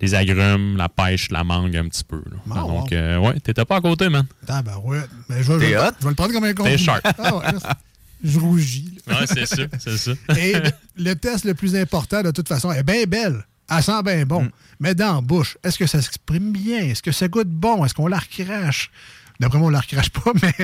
les 0.00 0.14
agrumes, 0.14 0.76
la 0.76 0.88
pêche, 0.88 1.30
la 1.30 1.44
mangue 1.44 1.76
un 1.76 1.88
petit 1.88 2.02
peu. 2.04 2.16
là. 2.16 2.36
Ah, 2.50 2.54
Donc, 2.60 2.90
wow. 2.90 2.96
euh, 2.96 3.18
ouais, 3.18 3.40
t'étais 3.40 3.64
pas 3.64 3.76
à 3.76 3.80
côté, 3.80 4.08
man. 4.08 4.26
Ah, 4.48 4.60
ben 4.62 4.76
ouais. 4.82 4.98
Mais 5.28 5.42
je, 5.42 5.52
vais, 5.52 5.54
je, 5.54 5.58
T'es 5.60 5.66
vais- 5.70 5.76
hot? 5.78 5.90
je 6.00 6.04
vais 6.04 6.10
le 6.10 6.14
prendre 6.16 6.32
comme 6.32 6.44
un 6.44 6.52
compliment. 6.52 6.76
sharp. 6.78 7.06
Ah 7.18 7.36
ouais, 7.36 7.44
je 8.24 8.38
rougis. 8.38 8.98
là. 9.06 9.20
Ouais, 9.20 9.26
c'est 9.26 9.46
ça, 9.46 9.62
c'est 9.78 9.96
ça. 9.98 10.12
Et 10.38 10.54
le, 10.96 11.14
test 11.14 11.44
le 11.44 11.54
plus 11.54 11.76
important, 11.76 12.22
de 12.22 12.30
toute 12.30 12.48
façon, 12.48 12.72
est 12.72 12.82
bien 12.82 13.04
belle. 13.04 13.44
Elle 13.70 13.82
sent 13.82 14.02
bien 14.02 14.24
Mm. 14.24 14.28
bon. 14.28 14.50
Mais 14.80 14.94
dans 14.94 15.16
la 15.16 15.20
bouche, 15.20 15.56
est-ce 15.62 15.78
que 15.78 15.86
ça 15.86 16.02
s'exprime 16.02 16.52
bien? 16.52 16.78
Est-ce 16.80 17.02
que 17.02 17.12
ça 17.12 17.28
goûte 17.28 17.48
bon? 17.48 17.84
Est-ce 17.84 17.94
qu'on 17.94 18.06
la 18.08 18.18
recrache? 18.18 18.90
D'après 19.40 19.58
moi, 19.58 19.66
on 19.66 19.70
la 19.70 19.80
recrache 19.80 20.10
pas, 20.10 20.32
mais 20.42 20.54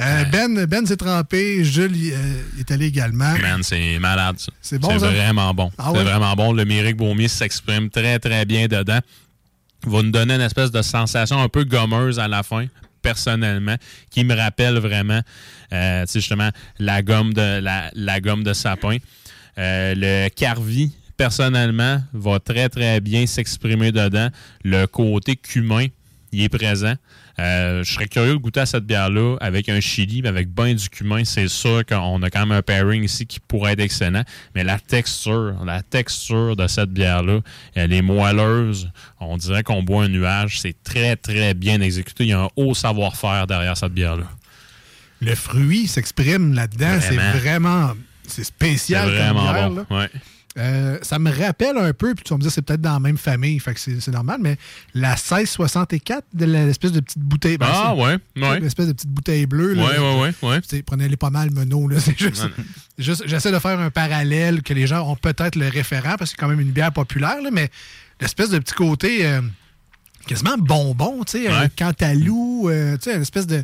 euh, 0.00 0.24
Ben, 0.32 0.64
ben 0.66 0.86
s'est 0.86 0.96
trempé. 0.96 1.62
Jules 1.64 1.92
euh, 2.12 2.42
est 2.60 2.70
allé 2.70 2.86
également. 2.86 3.36
Man, 3.38 3.62
c'est 3.62 3.98
malade, 3.98 4.38
ça. 4.38 4.50
C'est 4.62 4.78
bon, 4.78 4.88
C'est 4.90 4.96
vraiment 5.06 5.52
bon. 5.52 5.70
Ah 5.78 5.92
c'est 5.94 6.02
vraiment 6.04 6.34
bon. 6.34 6.52
Le 6.52 6.64
Myrick 6.64 6.96
Baumier 6.96 7.28
s'exprime 7.28 7.90
très, 7.90 8.18
très 8.18 8.44
bien 8.46 8.66
dedans. 8.66 9.00
Va 9.86 10.02
nous 10.02 10.10
donner 10.10 10.34
une 10.34 10.40
espèce 10.40 10.70
de 10.70 10.80
sensation 10.82 11.40
un 11.40 11.48
peu 11.48 11.64
gommeuse 11.64 12.18
à 12.18 12.28
la 12.28 12.42
fin, 12.42 12.66
personnellement, 13.02 13.76
qui 14.10 14.24
me 14.24 14.34
rappelle 14.34 14.78
vraiment, 14.78 15.20
euh, 15.72 16.04
justement, 16.12 16.50
la 16.78 17.02
gomme 17.02 17.32
de, 17.32 17.60
la, 17.60 18.54
sapin. 18.54 18.96
Euh, 19.58 19.94
le 19.96 20.28
Carvi, 20.28 20.92
personnellement, 21.16 22.02
va 22.12 22.38
très, 22.40 22.68
très 22.68 23.00
bien 23.00 23.26
s'exprimer 23.26 23.92
dedans. 23.92 24.28
Le 24.64 24.86
côté 24.86 25.36
cumin, 25.36 25.86
il 26.32 26.42
est 26.42 26.48
présent. 26.48 26.94
Euh, 27.40 27.84
je 27.84 27.92
serais 27.92 28.08
curieux 28.08 28.32
de 28.32 28.36
goûter 28.38 28.60
à 28.60 28.66
cette 28.66 28.84
bière-là 28.84 29.36
avec 29.40 29.68
un 29.68 29.80
chili, 29.80 30.22
mais 30.22 30.28
avec 30.28 30.48
ben 30.52 30.74
du 30.74 30.88
cumin. 30.88 31.24
C'est 31.24 31.48
sûr 31.48 31.84
qu'on 31.86 32.20
a 32.22 32.30
quand 32.30 32.40
même 32.40 32.58
un 32.58 32.62
pairing 32.62 33.04
ici 33.04 33.26
qui 33.26 33.38
pourrait 33.40 33.72
être 33.74 33.80
excellent. 33.80 34.22
Mais 34.54 34.64
la 34.64 34.78
texture, 34.78 35.54
la 35.64 35.82
texture 35.82 36.56
de 36.56 36.66
cette 36.66 36.90
bière-là, 36.90 37.40
elle 37.74 37.92
est 37.92 38.02
moelleuse. 38.02 38.90
On 39.20 39.36
dirait 39.36 39.62
qu'on 39.62 39.82
boit 39.82 40.04
un 40.04 40.08
nuage. 40.08 40.60
C'est 40.60 40.82
très, 40.82 41.16
très 41.16 41.54
bien 41.54 41.80
exécuté. 41.80 42.24
Il 42.24 42.30
y 42.30 42.32
a 42.32 42.40
un 42.42 42.48
haut 42.56 42.74
savoir-faire 42.74 43.46
derrière 43.46 43.76
cette 43.76 43.92
bière-là. 43.94 44.24
Le 45.20 45.34
fruit 45.34 45.86
s'exprime 45.86 46.54
là-dedans. 46.54 46.98
C'est 47.00 47.16
Vraiment. 47.16 47.92
C'est 48.24 48.36
C'est 48.36 48.44
spécial. 48.44 49.06
comme 49.08 49.16
vraiment 49.16 49.52
bière, 49.52 49.70
bon. 49.70 49.76
là. 49.76 49.98
Ouais. 50.02 50.10
Euh, 50.58 50.98
ça 51.02 51.18
me 51.20 51.30
rappelle 51.30 51.78
un 51.78 51.92
peu, 51.92 52.14
puis 52.14 52.24
tu 52.24 52.30
vas 52.30 52.36
me 52.36 52.42
dire 52.42 52.50
c'est 52.50 52.62
peut-être 52.62 52.80
dans 52.80 52.92
la 52.94 52.98
même 53.00 53.16
famille, 53.16 53.60
fait 53.60 53.74
que 53.74 53.80
c'est 53.80 54.08
normal, 54.08 54.38
mais 54.40 54.56
la 54.92 55.10
1664 55.10 56.24
de 56.34 56.44
l'espèce 56.46 56.92
de 56.92 57.00
petite 57.00 57.22
bouteille. 57.22 57.58
ben, 57.58 57.66
Ah, 57.70 57.94
ouais, 57.94 58.18
ouais. 58.36 58.60
L'espèce 58.60 58.88
de 58.88 58.92
petite 58.92 59.10
bouteille 59.10 59.46
bleue. 59.46 59.76
Ouais, 59.76 59.76
là. 59.76 60.02
ouais, 60.16 60.20
ouais, 60.42 60.48
ouais. 60.48 60.60
Tu 60.62 60.68
sais, 60.68 60.82
Prenez-les 60.82 61.16
pas 61.16 61.30
mal, 61.30 61.50
Menot. 61.52 61.88
Ouais. 61.90 61.98
J'essaie 62.98 63.52
de 63.52 63.58
faire 63.60 63.78
un 63.78 63.90
parallèle 63.90 64.62
que 64.62 64.74
les 64.74 64.86
gens 64.88 65.08
ont 65.08 65.14
peut-être 65.16 65.54
le 65.54 65.68
référent, 65.68 66.16
parce 66.18 66.30
que 66.32 66.36
c'est 66.36 66.40
quand 66.40 66.48
même 66.48 66.60
une 66.60 66.72
bière 66.72 66.92
populaire, 66.92 67.40
là, 67.40 67.50
mais 67.52 67.70
l'espèce 68.20 68.50
de 68.50 68.58
petit 68.58 68.74
côté 68.74 69.24
euh, 69.26 69.40
quasiment 70.26 70.56
bonbon, 70.58 71.22
tu 71.24 71.38
sais, 71.38 71.48
Ouais. 71.48 71.54
un 71.54 71.68
cantalou, 71.68 72.68
euh, 72.68 72.96
tu 72.96 73.04
sais, 73.10 73.14
une 73.16 73.22
espèce 73.22 73.46
de. 73.46 73.62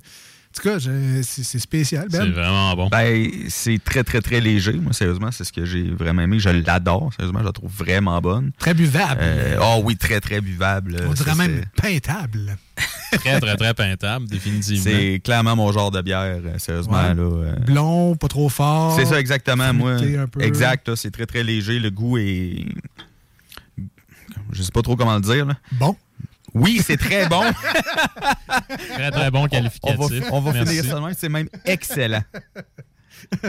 En 0.57 0.63
tout 0.63 0.69
cas, 0.69 0.79
je- 0.79 1.21
c'est 1.23 1.59
spécial. 1.59 2.07
Ben. 2.11 2.23
C'est 2.23 2.31
vraiment 2.31 2.77
bon. 2.77 2.87
Ben, 2.89 3.29
c'est 3.49 3.83
très, 3.83 4.05
très, 4.05 4.21
très 4.21 4.41
léger. 4.41 4.75
Moi, 4.75 4.93
sérieusement, 4.93 5.33
c'est 5.33 5.43
ce 5.43 5.53
que 5.53 5.65
j'ai 5.65 5.91
vraiment 5.91 6.23
aimé. 6.23 6.39
Je 6.39 6.49
l'adore. 6.51 7.11
Sérieusement, 7.17 7.41
je 7.41 7.47
la 7.47 7.53
trouve 7.53 7.73
vraiment 7.73 8.21
bonne. 8.21 8.53
Très 8.59 8.73
buvable. 8.73 9.19
Euh, 9.21 9.57
oh 9.61 9.81
oui, 9.85 9.97
très, 9.97 10.21
très 10.21 10.41
buvable. 10.41 10.97
On 11.09 11.13
dirait 11.13 11.35
même 11.35 11.65
peintable. 11.77 12.57
Très, 13.13 13.39
très, 13.39 13.57
très 13.57 13.75
peintable, 13.75 14.27
définitivement. 14.27 14.83
C'est 14.83 15.21
clairement 15.23 15.55
mon 15.55 15.71
genre 15.71 15.93
de 15.93 16.03
bière, 16.03 16.41
euh, 16.45 16.59
sérieusement. 16.59 16.95
Ouais. 17.01 17.15
Là, 17.15 17.23
euh. 17.23 17.55
Blond, 17.65 18.17
pas 18.17 18.27
trop 18.27 18.49
fort. 18.49 18.97
C'est 18.97 19.05
ça, 19.05 19.21
exactement. 19.21 19.73
Moi, 19.73 19.99
fruité 19.99 20.19
un 20.19 20.27
peu. 20.27 20.41
exact. 20.43 20.93
C'est 20.97 21.13
très, 21.13 21.25
très 21.25 21.45
léger. 21.45 21.79
Le 21.79 21.91
goût 21.91 22.19
est. 22.19 22.65
Je 24.53 24.63
sais 24.63 24.73
pas 24.73 24.83
trop 24.83 24.97
comment 24.97 25.15
le 25.15 25.21
dire. 25.21 25.47
là. 25.47 25.55
Bon. 25.73 25.97
Oui, 26.55 26.81
c'est 26.85 26.97
très 26.97 27.29
bon. 27.29 27.43
Très, 28.95 29.11
très 29.11 29.31
bon 29.31 29.45
on 29.45 29.49
qualificatif. 29.49 30.21
va, 30.25 30.33
on 30.33 30.41
va 30.41 30.53
finir 30.65 30.85
ça 30.85 30.95
de 30.95 31.01
même. 31.01 31.15
C'est 31.17 31.29
même 31.29 31.49
excellent. 31.65 32.23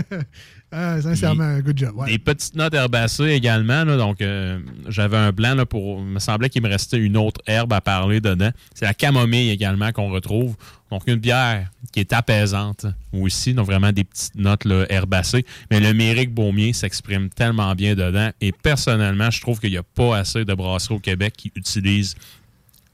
Ah, 0.71 0.99
sincèrement, 1.01 1.59
good 1.59 1.77
job. 1.77 1.95
ouais. 1.95 2.07
Des 2.07 2.17
petites 2.17 2.55
notes 2.55 2.73
herbacées 2.73 3.29
également. 3.29 3.85
là, 3.85 3.95
donc, 3.95 4.19
euh, 4.21 4.59
j'avais 4.89 5.15
un 5.15 5.31
blanc 5.31 5.55
là, 5.55 5.65
pour. 5.65 5.99
Il 5.99 6.05
me 6.05 6.19
semblait 6.19 6.49
qu'il 6.49 6.61
me 6.63 6.67
restait 6.67 6.97
une 6.97 7.15
autre 7.15 7.39
herbe 7.47 7.71
à 7.71 7.79
parler 7.79 8.19
dedans. 8.19 8.49
C'est 8.73 8.83
la 8.83 8.93
camomille 8.93 9.51
également 9.51 9.91
qu'on 9.93 10.09
retrouve. 10.09 10.55
Donc, 10.91 11.03
une 11.07 11.15
bière 11.15 11.69
qui 11.93 12.01
est 12.01 12.11
apaisante 12.11 12.87
aussi. 13.13 13.53
Donc, 13.53 13.67
vraiment 13.67 13.91
des 13.93 14.03
petites 14.03 14.35
notes 14.35 14.65
là, 14.65 14.85
herbacées. 14.89 15.45
Mais 15.71 15.79
le 15.79 15.93
Méric 15.93 16.33
Baumier 16.33 16.73
s'exprime 16.73 17.29
tellement 17.29 17.73
bien 17.73 17.95
dedans. 17.95 18.31
Et 18.41 18.51
personnellement, 18.51 19.31
je 19.31 19.39
trouve 19.39 19.59
qu'il 19.61 19.71
n'y 19.71 19.77
a 19.77 19.83
pas 19.83 20.17
assez 20.17 20.43
de 20.43 20.53
brasseries 20.53 20.95
au 20.95 20.99
Québec 20.99 21.35
qui 21.37 21.53
utilisent 21.55 22.15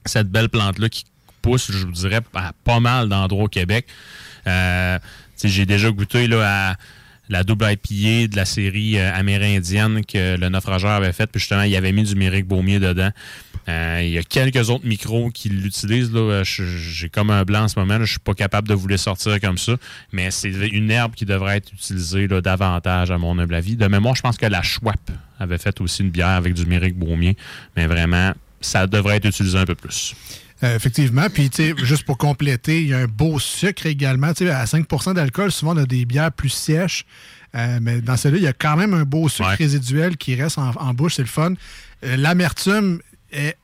cette 0.06 0.28
belle 0.28 0.48
plante-là 0.48 0.88
qui 0.88 1.04
pousse, 1.42 1.70
je 1.72 1.86
vous 1.86 1.92
dirais, 1.92 2.20
à 2.34 2.52
pas 2.64 2.80
mal 2.80 3.08
d'endroits 3.08 3.44
au 3.44 3.48
Québec. 3.48 3.86
Euh, 4.46 4.98
J'ai 5.42 5.66
déjà 5.66 5.90
goûté 5.90 6.26
là, 6.28 6.70
à 6.70 6.76
la 7.28 7.44
double 7.44 7.64
IPA 7.70 8.28
de 8.30 8.36
la 8.36 8.44
série 8.44 8.98
euh, 8.98 9.12
amérindienne 9.14 10.04
que 10.04 10.36
le 10.36 10.48
naufrageur 10.48 10.90
avait 10.90 11.12
faite. 11.12 11.30
Puis 11.32 11.40
justement, 11.40 11.62
il 11.62 11.74
avait 11.76 11.92
mis 11.92 12.02
du 12.04 12.14
Méric 12.14 12.46
Baumier 12.46 12.78
dedans. 12.78 13.10
Euh, 13.68 14.00
il 14.02 14.10
y 14.10 14.18
a 14.18 14.22
quelques 14.22 14.70
autres 14.70 14.86
micros 14.86 15.30
qui 15.30 15.48
l'utilisent. 15.48 16.10
Je- 16.12 16.42
J'ai 16.64 17.08
comme 17.08 17.30
un 17.30 17.44
blanc 17.44 17.62
en 17.64 17.68
ce 17.68 17.78
moment. 17.78 17.96
là. 17.98 18.04
Je 18.04 18.10
suis 18.10 18.18
pas 18.20 18.34
capable 18.34 18.68
de 18.68 18.74
vous 18.74 18.86
les 18.88 18.96
sortir 18.98 19.40
comme 19.40 19.56
ça. 19.58 19.76
Mais 20.12 20.30
c'est 20.30 20.50
une 20.50 20.90
herbe 20.90 21.14
qui 21.14 21.24
devrait 21.24 21.56
être 21.58 21.72
utilisée 21.72 22.26
là, 22.28 22.40
davantage, 22.40 23.10
à 23.10 23.18
mon 23.18 23.38
humble 23.38 23.54
avis. 23.54 23.76
De 23.76 23.86
mémoire, 23.86 24.14
je 24.16 24.22
pense 24.22 24.36
que 24.36 24.46
la 24.46 24.62
Schwab 24.62 24.96
avait 25.38 25.58
fait 25.58 25.80
aussi 25.80 26.02
une 26.02 26.10
bière 26.10 26.28
avec 26.28 26.54
du 26.54 26.66
Méric 26.66 26.96
Baumier. 26.96 27.36
Mais 27.76 27.86
vraiment, 27.86 28.32
ça 28.62 28.86
devrait 28.86 29.16
être 29.16 29.26
utilisé 29.26 29.58
un 29.58 29.64
peu 29.66 29.74
plus. 29.74 30.14
Euh, 30.64 30.76
effectivement. 30.76 31.28
Puis, 31.28 31.50
tu 31.50 31.56
sais, 31.62 31.74
juste 31.84 32.04
pour 32.04 32.16
compléter, 32.18 32.82
il 32.82 32.88
y 32.88 32.94
a 32.94 32.98
un 32.98 33.06
beau 33.06 33.38
sucre 33.40 33.86
également. 33.86 34.32
Tu 34.32 34.44
sais, 34.46 34.50
à 34.50 34.64
5% 34.64 35.12
d'alcool, 35.14 35.50
souvent, 35.50 35.74
on 35.74 35.78
a 35.78 35.86
des 35.86 36.04
bières 36.04 36.30
plus 36.32 36.48
sèches. 36.50 37.04
Euh, 37.54 37.78
mais 37.82 38.00
dans 38.00 38.16
celle-là, 38.16 38.38
il 38.38 38.44
y 38.44 38.46
a 38.48 38.52
quand 38.52 38.76
même 38.76 38.94
un 38.94 39.02
beau 39.04 39.28
sucre 39.28 39.48
Ouais. 39.50 39.54
résiduel 39.56 40.16
qui 40.16 40.34
reste 40.40 40.58
en, 40.58 40.70
en 40.70 40.94
bouche. 40.94 41.16
C'est 41.16 41.22
le 41.22 41.28
fun. 41.28 41.54
Euh, 42.04 42.16
L'amertume 42.16 43.00
est 43.32 43.56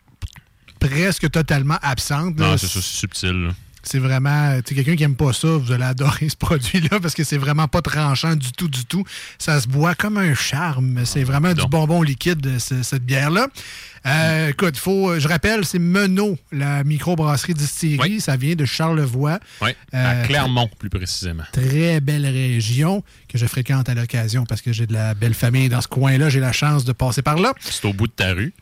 presque 0.81 1.31
totalement 1.31 1.79
absente. 1.83 2.37
Non, 2.37 2.57
c'est 2.59 2.67
ça, 2.67 2.81
c'est 2.83 2.99
subtil. 2.99 3.31
là. 3.47 3.51
C'est 3.91 3.99
vraiment, 3.99 4.61
tu 4.65 4.75
quelqu'un 4.75 4.97
qui 4.97 5.03
aime 5.05 5.17
pas 5.17 5.33
ça, 5.33 5.49
vous 5.49 5.73
allez 5.73 5.85
adorer 5.85 6.29
ce 6.35 6.37
produit-là 6.37 7.01
parce 7.01 7.15
que 7.15 7.25
c'est 7.25 7.39
vraiment 7.39 7.69
pas 7.69 7.81
tranchant 7.81 8.37
du 8.37 8.53
tout, 8.53 8.69
du 8.69 8.85
tout. 8.85 9.03
Ça 9.39 9.61
se 9.61 9.67
boit 9.67 9.95
comme 9.95 10.19
un 10.19 10.35
charme. 10.35 11.05
C'est 11.07 11.25
vraiment 11.25 11.55
du 11.55 11.67
bonbon 11.69 12.03
liquide, 12.03 12.59
ce- 12.59 12.83
cette 12.83 13.05
bière-là. 13.05 13.47
Euh, 14.07 14.49
écoute, 14.51 14.77
faut, 14.77 15.19
je 15.19 15.27
rappelle, 15.27 15.65
c'est 15.65 15.79
Menot, 15.79 16.39
la 16.53 16.85
microbrasserie 16.85 17.55
distillerie. 17.55 18.21
Ça 18.21 18.37
vient 18.37 18.55
de 18.55 18.65
Charlevoix. 18.65 19.39
Oui, 19.61 19.71
Euh, 19.95 20.23
à 20.23 20.27
Clermont, 20.27 20.69
plus 20.79 20.89
précisément. 20.91 21.43
Très 21.53 22.01
belle 22.01 22.27
région 22.27 23.03
que 23.29 23.39
je 23.39 23.47
fréquente 23.47 23.89
à 23.89 23.95
l'occasion 23.95 24.45
parce 24.47 24.63
que 24.63 24.73
j'ai 24.73 24.87
de 24.87 24.93
la 24.93 25.15
belle 25.15 25.35
famille 25.35 25.69
dans 25.69 25.81
ce 25.81 25.89
coin-là. 25.89 26.29
J'ai 26.29 26.41
la 26.41 26.53
chance 26.53 26.85
de 26.85 26.93
passer 26.93 27.23
par 27.23 27.37
là. 27.39 27.53
C'est 27.61 27.85
au 27.87 27.93
bout 27.93 28.07
de 28.07 28.13
ta 28.13 28.33
rue. 28.35 28.53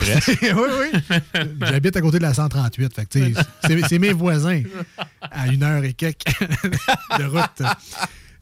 Oui, 0.42 0.50
oui. 0.80 1.18
J'habite 1.60 1.96
à 1.96 2.00
côté 2.00 2.18
de 2.18 2.22
la 2.22 2.34
138. 2.34 2.94
Fait 2.94 3.04
que, 3.04 3.10
tu 3.10 3.34
sais, 3.34 3.42
c'est, 3.66 3.88
c'est 3.88 3.98
mes 3.98 4.12
voisins 4.12 4.62
à 5.22 5.46
une 5.48 5.62
heure 5.62 5.84
et 5.84 5.92
quelques 5.92 6.24
de 7.18 7.24
route. 7.24 7.62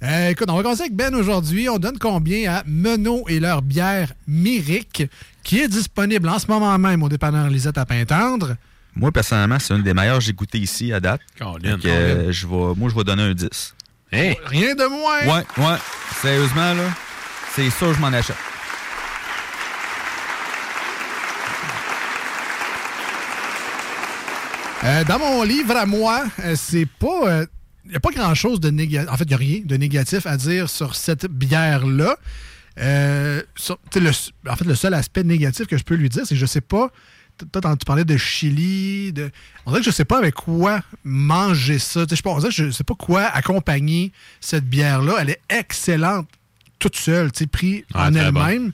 Euh, 0.02 0.28
écoute, 0.30 0.48
on 0.48 0.56
va 0.56 0.62
commencer 0.62 0.82
avec 0.82 0.94
Ben 0.94 1.14
aujourd'hui. 1.14 1.68
On 1.68 1.78
donne 1.78 1.98
combien 1.98 2.50
à 2.54 2.62
Menot 2.66 3.24
et 3.28 3.38
leur 3.40 3.60
bière 3.60 4.12
Myrique, 4.26 5.02
qui 5.42 5.60
est 5.60 5.68
disponible 5.68 6.28
en 6.28 6.38
ce 6.38 6.46
moment 6.46 6.78
même 6.78 7.02
au 7.02 7.08
dépanneur 7.08 7.48
Lisette 7.50 7.76
à 7.76 7.84
Pintendre. 7.84 8.56
Moi, 8.96 9.12
personnellement, 9.12 9.58
c'est 9.58 9.74
une 9.74 9.82
des 9.82 9.94
meilleures 9.94 10.18
que 10.18 10.24
j'ai 10.24 10.32
goûté 10.32 10.58
ici 10.58 10.92
à 10.92 11.00
date. 11.00 11.20
Colin. 11.38 11.78
Que, 11.78 11.86
euh, 11.88 12.32
je 12.32 12.46
vais, 12.46 12.74
moi, 12.76 12.88
je 12.88 12.94
vais 12.94 13.04
donner 13.04 13.22
un 13.24 13.34
10. 13.34 13.74
Rien 14.10 14.74
de 14.74 14.88
moins. 14.88 15.36
Ouais, 15.36 15.44
ouais. 15.58 15.76
Sérieusement, 16.20 16.74
là, 16.74 16.88
c'est 17.54 17.70
sûr, 17.70 17.94
je 17.94 18.00
m'en 18.00 18.08
achète. 18.08 18.36
Euh, 24.82 25.04
dans 25.04 25.18
mon 25.18 25.42
livre 25.42 25.76
à 25.76 25.84
moi, 25.84 26.24
euh, 26.40 26.54
c'est 26.56 26.86
pas. 26.86 27.44
Il 27.84 27.90
n'y 27.90 27.96
a 27.96 28.00
pas 28.00 28.10
grand-chose 28.10 28.60
de 28.60 28.70
négatif. 28.70 29.10
En 29.10 29.16
fait, 29.16 29.24
il 29.24 29.28
n'y 29.28 29.34
a 29.34 29.38
rien 29.38 29.60
de 29.64 29.76
négatif 29.76 30.26
à 30.26 30.36
dire 30.36 30.70
sur 30.70 30.94
cette 30.94 31.26
bière-là. 31.26 32.16
Euh, 32.78 33.42
en 33.68 34.56
fait, 34.56 34.64
le 34.64 34.74
seul 34.74 34.94
aspect 34.94 35.22
négatif 35.22 35.66
que 35.66 35.76
je 35.76 35.84
peux 35.84 35.96
lui 35.96 36.08
dire, 36.08 36.22
c'est 36.24 36.34
que 36.34 36.40
je 36.40 36.46
sais 36.46 36.60
pas. 36.60 36.90
Toi, 37.52 37.76
tu 37.76 37.84
parlais 37.84 38.04
de 38.04 38.16
chili. 38.16 39.12
De... 39.12 39.30
On 39.66 39.70
dirait 39.70 39.82
que 39.82 39.90
je 39.90 39.94
sais 39.94 40.04
pas 40.04 40.18
avec 40.18 40.34
quoi 40.34 40.80
manger 41.04 41.78
ça. 41.78 42.06
Tu 42.06 42.16
sais, 42.16 42.22
Je 42.24 42.38
dirait 42.38 42.48
que 42.48 42.54
je 42.54 42.70
sais 42.70 42.84
pas 42.84 42.94
quoi 42.94 43.24
accompagner 43.24 44.12
cette 44.40 44.64
bière-là. 44.64 45.16
Elle 45.20 45.30
est 45.30 45.40
excellente 45.48 46.28
toute 46.78 46.96
seule, 46.96 47.32
tu 47.32 47.40
sais, 47.40 47.46
pris 47.46 47.84
Ah, 47.92 48.08
en 48.08 48.14
elle-même, 48.14 48.72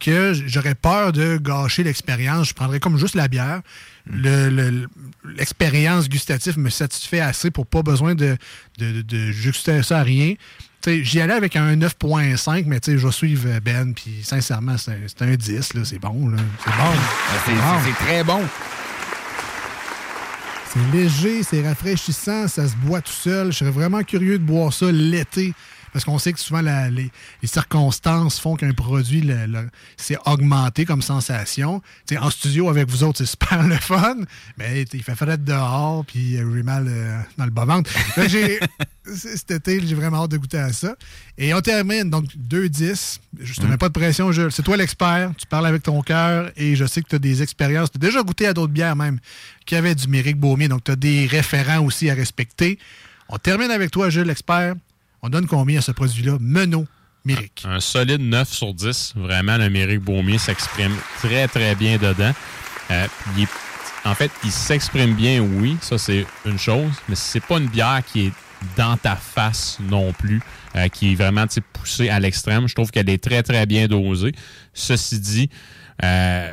que 0.00 0.32
j'aurais 0.46 0.74
peur 0.74 1.12
de 1.12 1.36
gâcher 1.36 1.82
l'expérience. 1.84 2.48
Je 2.48 2.54
prendrais 2.54 2.80
comme 2.80 2.98
juste 2.98 3.14
la 3.14 3.28
bière. 3.28 3.62
Le- 4.06 4.50
le- 4.50 4.88
L'expérience 5.36 6.08
gustative 6.08 6.58
me 6.58 6.68
satisfait 6.70 7.20
assez 7.20 7.50
pour 7.50 7.66
pas 7.66 7.82
besoin 7.82 8.14
de, 8.14 8.36
de, 8.78 8.92
de, 8.92 9.02
de 9.02 9.32
juxter 9.32 9.82
ça 9.82 10.00
à 10.00 10.02
rien. 10.02 10.34
J'y 10.86 11.22
allais 11.22 11.32
avec 11.32 11.56
un 11.56 11.74
9.5, 11.76 12.64
mais 12.66 12.78
je 12.86 12.92
vais 12.92 13.12
suivre 13.12 13.48
Ben, 13.60 13.94
puis 13.94 14.20
sincèrement, 14.22 14.76
c'est 14.76 14.98
c'est 15.06 15.22
un 15.22 15.34
10, 15.34 15.72
là, 15.74 15.80
c'est 15.84 15.98
bon. 15.98 16.30
C'est 16.62 16.70
bon. 16.70 16.92
C'est 17.46 17.52
bon. 17.54 17.80
c'est 17.86 18.04
très 18.04 18.22
bon. 18.24 18.42
C'est 20.72 20.92
léger, 20.92 21.42
c'est 21.42 21.66
rafraîchissant, 21.66 22.48
ça 22.48 22.68
se 22.68 22.74
boit 22.76 23.00
tout 23.00 23.12
seul. 23.12 23.52
Je 23.52 23.58
serais 23.58 23.70
vraiment 23.70 24.02
curieux 24.02 24.38
de 24.38 24.44
boire 24.44 24.72
ça 24.72 24.90
l'été. 24.90 25.54
Parce 25.94 26.04
qu'on 26.04 26.18
sait 26.18 26.34
que 26.34 26.40
souvent 26.40 26.60
la- 26.60 26.90
les, 26.90 27.10
les 27.40 27.48
circonstances 27.48 28.38
font 28.38 28.56
qu'un 28.56 28.72
produit 28.74 29.22
le- 29.22 29.46
le- 29.46 29.70
s'est 29.96 30.18
augmenté 30.26 30.84
comme 30.84 31.00
sensation. 31.00 31.80
T'sais, 32.04 32.18
en 32.18 32.28
studio 32.28 32.68
avec 32.68 32.90
vous 32.90 33.02
autres, 33.04 33.18
c'est 33.18 33.26
super 33.26 33.62
le 33.66 33.76
fun, 33.76 34.16
mais 34.58 34.82
il 34.92 35.02
fait 35.02 35.14
frais 35.14 35.38
dehors, 35.38 36.04
puis 36.04 36.32
j'ai 36.36 36.42
mal 36.62 36.84
euh, 36.88 37.18
dans 37.38 37.46
le 37.46 37.50
bas-ventre. 37.50 37.90
Cet 39.06 39.50
été, 39.50 39.86
j'ai 39.86 39.94
vraiment 39.94 40.24
hâte 40.24 40.30
de 40.30 40.36
goûter 40.38 40.58
à 40.58 40.72
ça. 40.72 40.96
Et 41.38 41.52
on 41.54 41.60
termine, 41.60 42.08
donc 42.10 42.24
2-10. 42.36 43.18
Je 43.40 43.54
te 43.60 43.66
mets 43.66 43.76
pas 43.76 43.88
de 43.88 43.92
pression, 43.92 44.32
Jules. 44.32 44.50
C'est 44.50 44.62
toi 44.62 44.76
l'expert, 44.76 45.30
tu 45.36 45.46
parles 45.46 45.66
avec 45.66 45.82
ton 45.82 46.00
cœur, 46.02 46.50
et 46.56 46.74
je 46.74 46.84
sais 46.86 47.02
que 47.02 47.08
tu 47.08 47.14
as 47.16 47.18
des 47.18 47.42
expériences. 47.42 47.90
Tu 47.90 47.96
as 47.98 48.00
déjà 48.00 48.22
goûté 48.22 48.46
à 48.46 48.54
d'autres 48.54 48.72
bières 48.72 48.96
même 48.96 49.18
qui 49.66 49.76
avaient 49.76 49.94
du 49.94 50.08
Méric 50.08 50.38
Baumier, 50.38 50.68
donc 50.68 50.84
tu 50.84 50.90
as 50.90 50.96
des 50.96 51.26
référents 51.26 51.80
aussi 51.84 52.08
à 52.10 52.14
respecter. 52.14 52.78
On 53.28 53.36
termine 53.38 53.70
avec 53.70 53.90
toi, 53.90 54.10
Jules, 54.10 54.26
l'expert. 54.26 54.74
On 55.26 55.30
donne 55.30 55.46
combien 55.46 55.78
à 55.78 55.80
ce 55.80 55.90
produit-là? 55.90 56.36
Menot 56.38 56.84
Méric. 57.24 57.64
Un 57.66 57.80
solide 57.80 58.20
9 58.20 58.46
sur 58.46 58.74
10. 58.74 59.14
Vraiment, 59.16 59.56
le 59.56 59.70
Méric 59.70 60.00
Baumier 60.00 60.36
s'exprime 60.36 60.92
très, 61.16 61.48
très 61.48 61.74
bien 61.74 61.96
dedans. 61.96 62.32
Euh, 62.90 63.06
en 64.04 64.14
fait, 64.14 64.30
il 64.44 64.50
s'exprime 64.50 65.14
bien, 65.14 65.40
oui, 65.40 65.78
ça 65.80 65.96
c'est 65.96 66.26
une 66.44 66.58
chose, 66.58 66.92
mais 67.08 67.14
c'est 67.14 67.40
pas 67.40 67.56
une 67.56 67.68
bière 67.68 68.02
qui 68.04 68.26
est 68.26 68.32
dans 68.76 68.98
ta 68.98 69.16
face 69.16 69.78
non 69.80 70.12
plus, 70.12 70.42
euh, 70.76 70.88
qui 70.88 71.12
est 71.12 71.14
vraiment 71.14 71.46
poussée 71.72 72.10
à 72.10 72.20
l'extrême. 72.20 72.68
Je 72.68 72.74
trouve 72.74 72.90
qu'elle 72.90 73.08
est 73.08 73.24
très, 73.24 73.42
très 73.42 73.64
bien 73.64 73.88
dosée. 73.88 74.32
Ceci 74.74 75.20
dit, 75.20 75.48
euh, 76.02 76.52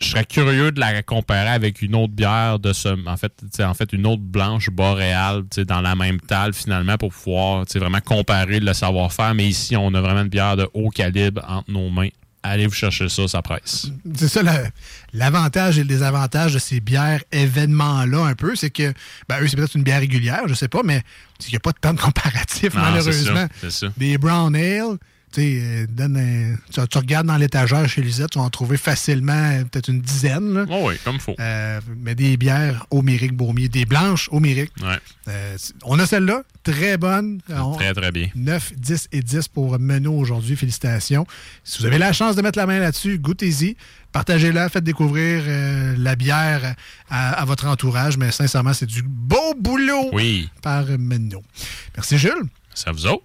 je 0.00 0.08
serais 0.08 0.24
curieux 0.24 0.70
de 0.72 0.80
la 0.80 1.02
comparer 1.02 1.48
avec 1.48 1.82
une 1.82 1.94
autre 1.94 2.12
bière 2.12 2.58
de 2.58 2.72
ce. 2.72 2.88
En 3.06 3.16
fait, 3.16 3.32
en 3.60 3.74
fait 3.74 3.92
une 3.92 4.06
autre 4.06 4.22
blanche 4.22 4.70
boréale 4.70 5.42
dans 5.66 5.80
la 5.80 5.94
même 5.96 6.20
talle 6.20 6.52
finalement 6.54 6.96
pour 6.96 7.12
pouvoir 7.12 7.64
vraiment 7.74 8.00
comparer 8.00 8.60
le 8.60 8.72
savoir-faire. 8.74 9.34
Mais 9.34 9.46
ici, 9.48 9.76
on 9.76 9.92
a 9.94 10.00
vraiment 10.00 10.22
une 10.22 10.28
bière 10.28 10.56
de 10.56 10.68
haut 10.74 10.90
calibre 10.90 11.42
entre 11.48 11.70
nos 11.70 11.90
mains. 11.90 12.08
Allez 12.44 12.68
vous 12.68 12.74
chercher 12.74 13.08
ça, 13.08 13.26
ça 13.26 13.42
presse. 13.42 13.88
C'est 14.14 14.28
ça 14.28 14.42
la- 14.44 14.68
l'avantage 15.12 15.76
et 15.78 15.82
le 15.82 15.88
désavantage 15.88 16.54
de 16.54 16.60
ces 16.60 16.78
bières 16.80 17.20
événements-là, 17.32 18.20
un 18.26 18.34
peu. 18.34 18.54
C'est 18.54 18.70
que, 18.70 18.92
ben, 19.28 19.40
eux, 19.42 19.48
c'est 19.48 19.56
peut-être 19.56 19.74
une 19.74 19.82
bière 19.82 19.98
régulière, 20.00 20.42
je 20.46 20.54
sais 20.54 20.68
pas, 20.68 20.82
mais 20.84 21.02
il 21.46 21.50
n'y 21.50 21.56
a 21.56 21.60
pas 21.60 21.72
de 21.72 21.78
temps 21.78 21.92
de 21.92 22.00
comparatif, 22.00 22.74
Non, 22.74 22.82
malheureusement. 22.82 23.46
c'est 23.60 23.70
ça, 23.70 23.86
ça. 23.88 23.92
Des 23.96 24.18
brown 24.18 24.54
ale, 24.54 24.96
euh, 25.38 25.86
donne 25.88 26.16
un- 26.16 26.56
tu, 26.72 26.80
tu 26.88 26.98
regardes 26.98 27.26
dans 27.26 27.36
l'étagère 27.36 27.88
chez 27.88 28.00
Lisette, 28.02 28.30
tu 28.30 28.38
vas 28.38 28.44
en 28.44 28.50
trouver 28.50 28.76
facilement 28.76 29.32
euh, 29.32 29.64
peut-être 29.64 29.88
une 29.88 30.00
dizaine. 30.00 30.54
là. 30.54 30.64
Oh 30.70 30.84
oui, 30.88 30.94
comme 31.04 31.18
faut. 31.20 31.34
Euh, 31.38 31.80
mais 31.98 32.14
des 32.14 32.36
bières 32.36 32.86
au 32.90 33.02
Méric 33.02 33.32
Baumier, 33.34 33.68
des 33.68 33.84
blanches 33.84 34.28
au 34.32 34.40
Méric. 34.40 34.70
Ouais. 34.82 34.98
Euh, 35.28 35.56
on 35.84 35.98
a 35.98 36.06
celle-là, 36.06 36.42
très 36.62 36.96
bonne. 36.96 37.40
On- 37.50 37.74
Très, 37.76 37.92
très 37.94 38.10
bien. 38.12 38.28
9, 38.34 38.72
10 38.76 39.08
et 39.12 39.22
10 39.22 39.48
pour 39.48 39.78
Menot 39.78 40.14
aujourd'hui. 40.14 40.56
Félicitations. 40.56 41.26
Si 41.64 41.78
vous 41.80 41.86
avez 41.86 41.98
la 41.98 42.12
chance 42.12 42.34
de 42.36 42.42
mettre 42.42 42.58
la 42.58 42.66
main 42.66 42.78
là-dessus, 42.78 43.18
goûtez-y. 43.18 43.76
Partagez-la, 44.12 44.68
faites 44.70 44.84
découvrir 44.84 45.42
la 45.98 46.16
bière 46.16 46.74
à, 47.10 47.32
à 47.32 47.44
votre 47.44 47.66
entourage. 47.66 48.16
Mais 48.16 48.30
sincèrement, 48.32 48.72
c'est 48.72 48.86
du 48.86 49.02
beau 49.02 49.54
boulot 49.60 50.08
Oui. 50.14 50.48
par 50.62 50.86
Menot. 50.98 51.42
Merci, 51.94 52.16
Jules. 52.16 52.32
Ça 52.74 52.90
vous 52.92 53.06
autres? 53.06 53.24